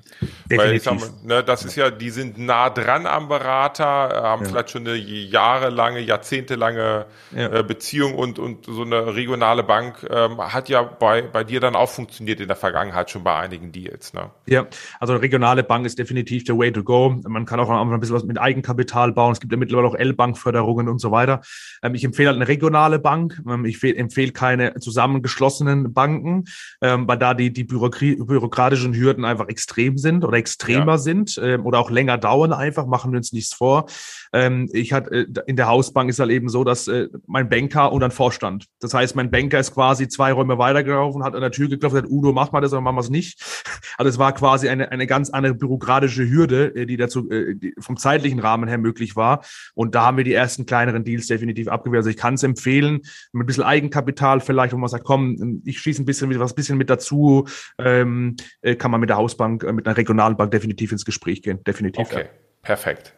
Definitiv. 0.50 0.58
Weil 0.58 0.74
ich 0.74 0.84
sag 0.84 1.24
ne, 1.24 1.44
das 1.44 1.66
ist 1.66 1.76
ja, 1.76 1.90
die 1.90 2.10
sind 2.10 2.38
nah 2.38 2.70
dran 2.70 3.06
am 3.06 3.28
Berater, 3.28 3.86
haben 3.86 4.44
ja. 4.44 4.50
vielleicht 4.50 4.72
schon 4.72 4.88
eine 4.88 4.96
jahrelange, 4.96 6.00
jahrzehntelange 6.00 7.06
ja. 7.36 7.60
äh, 7.60 7.64
Beziehung 7.64 8.16
und, 8.16 8.40
und 8.40 8.66
so 8.66 8.84
eine 8.84 9.16
regionale 9.16 9.64
Bank 9.64 10.08
ähm, 10.10 10.40
hat 10.40 10.70
ja 10.70 10.84
bei, 10.84 11.22
bei 11.22 11.44
dir 11.44 11.60
dann 11.60 11.76
auch 11.76 11.90
funktioniert 11.90 12.40
in 12.40 12.48
der 12.48 12.58
Vergangenheit 12.58 13.10
schon 13.10 13.24
bei 13.24 13.36
einigen 13.36 13.72
Deals. 13.72 14.14
Ne? 14.14 14.30
Ja, 14.46 14.68
also 15.00 15.14
eine 15.14 15.22
regionale 15.22 15.64
Bank 15.64 15.86
ist 15.86 16.00
definitiv 16.00 16.44
der 16.44 16.58
Way 16.58 16.72
to 16.72 16.84
go. 16.84 17.10
Man 17.28 17.46
kann 17.46 17.60
auch 17.60 17.70
ein 17.70 18.00
bisschen 18.00 18.16
was 18.16 18.24
mit 18.24 18.40
Eigenkapital 18.40 19.12
bauen. 19.14 19.32
Es 19.32 19.40
gibt 19.40 19.52
ja 19.52 19.58
mittlerweile 19.58 19.88
auch 19.88 19.96
L-Bank-Förderungen 19.96 20.88
und 20.90 21.00
so 21.00 21.12
weiter. 21.12 21.42
Ähm, 21.82 21.96
ich 21.96 22.04
empfehle 22.04 22.30
halt 22.30 22.38
eine 22.38 22.48
regionale 22.48 23.00
Bank. 23.00 23.42
Ähm, 23.48 23.66
ich 23.66 23.84
empfehle 23.84 24.32
keine 24.32 24.76
zusammengeschlossenen 24.76 25.94
Banken, 25.94 26.46
ähm, 26.82 27.08
weil 27.08 27.18
da 27.18 27.34
die 27.34 27.47
die, 27.52 27.64
bürokratischen 27.64 28.94
Hürden 28.94 29.26
einfach 29.26 29.48
extrem 29.48 29.98
sind 29.98 30.24
oder 30.24 30.38
extremer 30.38 30.94
ja. 30.94 30.98
sind 30.98 31.40
ähm, 31.42 31.66
oder 31.66 31.80
auch 31.80 31.90
länger 31.90 32.18
dauern 32.18 32.54
einfach, 32.54 32.86
machen 32.86 33.12
wir 33.12 33.18
uns 33.18 33.34
nichts 33.34 33.54
vor. 33.54 33.86
Ähm, 34.34 34.70
ich 34.74 34.94
hatte 34.94 35.12
äh, 35.12 35.28
in 35.48 35.56
der 35.56 35.68
Hausbank 35.68 36.10
ist 36.10 36.20
halt 36.20 36.32
eben 36.32 36.50
so, 36.50 36.64
dass 36.64 36.88
äh, 36.88 37.08
mein 37.26 37.50
Banker 37.50 37.92
und 37.92 38.04
ein 38.04 38.12
Vorstand. 38.12 38.66
Das 38.80 38.94
heißt, 38.94 39.16
mein 39.16 39.32
Banker 39.32 39.60
ist 39.60 39.74
quasi 39.74 40.08
zwei 40.08 40.32
Räume 40.32 40.58
weitergelaufen, 40.58 41.24
hat 41.24 41.36
an 41.36 41.42
der 41.42 41.52
Tür 41.52 41.70
geklopft, 41.70 41.96
hat 41.96 42.06
Udo, 42.08 42.34
mach 42.34 42.52
mal 42.52 42.62
das 42.62 42.74
oder 42.74 42.82
machen 42.82 42.98
wir 42.98 43.02
es 43.02 43.10
nicht. 43.10 43.42
Also 44.00 44.10
es 44.10 44.20
war 44.20 44.32
quasi 44.34 44.70
eine, 44.70 44.92
eine 44.92 45.08
ganz 45.08 45.32
andere 45.32 45.56
bürokratische 45.56 46.30
Hürde, 46.30 46.76
äh, 46.76 46.86
die 46.86 46.98
dazu 46.98 47.32
äh, 47.32 47.56
die 47.56 47.74
vom 47.80 47.98
zeitlichen 47.98 48.40
Rahmen 48.40 48.68
her 48.68 48.78
möglich 48.78 49.16
war. 49.16 49.44
Und 49.74 49.96
da 49.96 50.06
haben 50.06 50.18
wir 50.18 50.24
die 50.24 50.34
ersten 50.34 50.68
kleineren 50.68 51.04
Deals 51.04 51.26
definitiv 51.26 51.68
abgewehrt. 51.68 52.02
Also 52.02 52.10
ich 52.10 52.18
kann 52.18 52.36
es 52.36 52.44
empfehlen, 52.44 53.02
mit 53.32 53.44
ein 53.44 53.46
bisschen 53.48 53.64
Eigenkapital 53.64 54.40
vielleicht, 54.40 54.74
wo 54.74 54.78
man 54.78 54.90
sagt, 54.90 55.04
komm, 55.04 55.62
ich 55.66 55.80
schieße 55.80 56.02
ein 56.02 56.06
bisschen 56.06 56.38
was 56.40 56.54
bisschen 56.54 56.78
mit 56.78 56.90
dazu, 56.90 57.37
ähm, 57.80 58.36
äh, 58.62 58.76
kann 58.76 58.92
man 58.92 59.00
mit 59.00 59.10
der 59.10 59.18
Hausbank, 59.18 59.64
äh, 59.64 59.72
mit 59.72 59.88
einer 59.88 59.98
Regionalbank 59.98 60.52
definitiv 60.52 60.92
ins 60.92 61.06
Gespräch 61.06 61.42
gehen. 61.42 61.64
Definitiv. 61.64 62.08
Okay, 62.08 62.24
ja. 62.24 62.30
perfekt. 62.62 63.14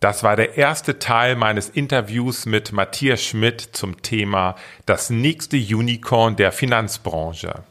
Das 0.00 0.22
war 0.22 0.34
der 0.34 0.56
erste 0.56 0.98
Teil 0.98 1.36
meines 1.36 1.68
Interviews 1.68 2.46
mit 2.46 2.72
Matthias 2.72 3.22
Schmidt 3.22 3.60
zum 3.60 4.00
Thema 4.00 4.56
das 4.86 5.10
nächste 5.10 5.58
Unicorn 5.58 6.36
der 6.36 6.52
Finanzbranche. 6.52 7.64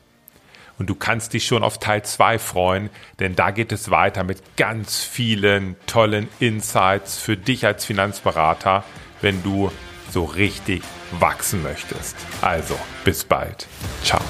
Und 0.78 0.90
du 0.90 0.96
kannst 0.96 1.34
dich 1.34 1.46
schon 1.46 1.64
auf 1.64 1.80
Teil 1.80 2.04
2 2.04 2.40
freuen, 2.40 2.90
denn 3.20 3.36
da 3.36 3.50
geht 3.52 3.72
es 3.72 3.90
weiter 3.90 4.24
mit 4.24 4.42
ganz 4.58 5.04
vielen 5.04 5.76
tollen 5.88 6.30
Insights 6.40 7.18
für 7.18 7.36
dich 7.36 7.66
als 7.66 7.84
Finanzberater, 7.84 8.86
wenn 9.22 9.42
du 9.44 9.72
so 10.12 10.24
richtig 10.24 10.84
wachsen 11.20 11.64
möchtest. 11.64 12.16
Also, 12.42 12.76
bis 13.04 13.24
bald. 13.24 13.68
Ciao. 14.04 14.22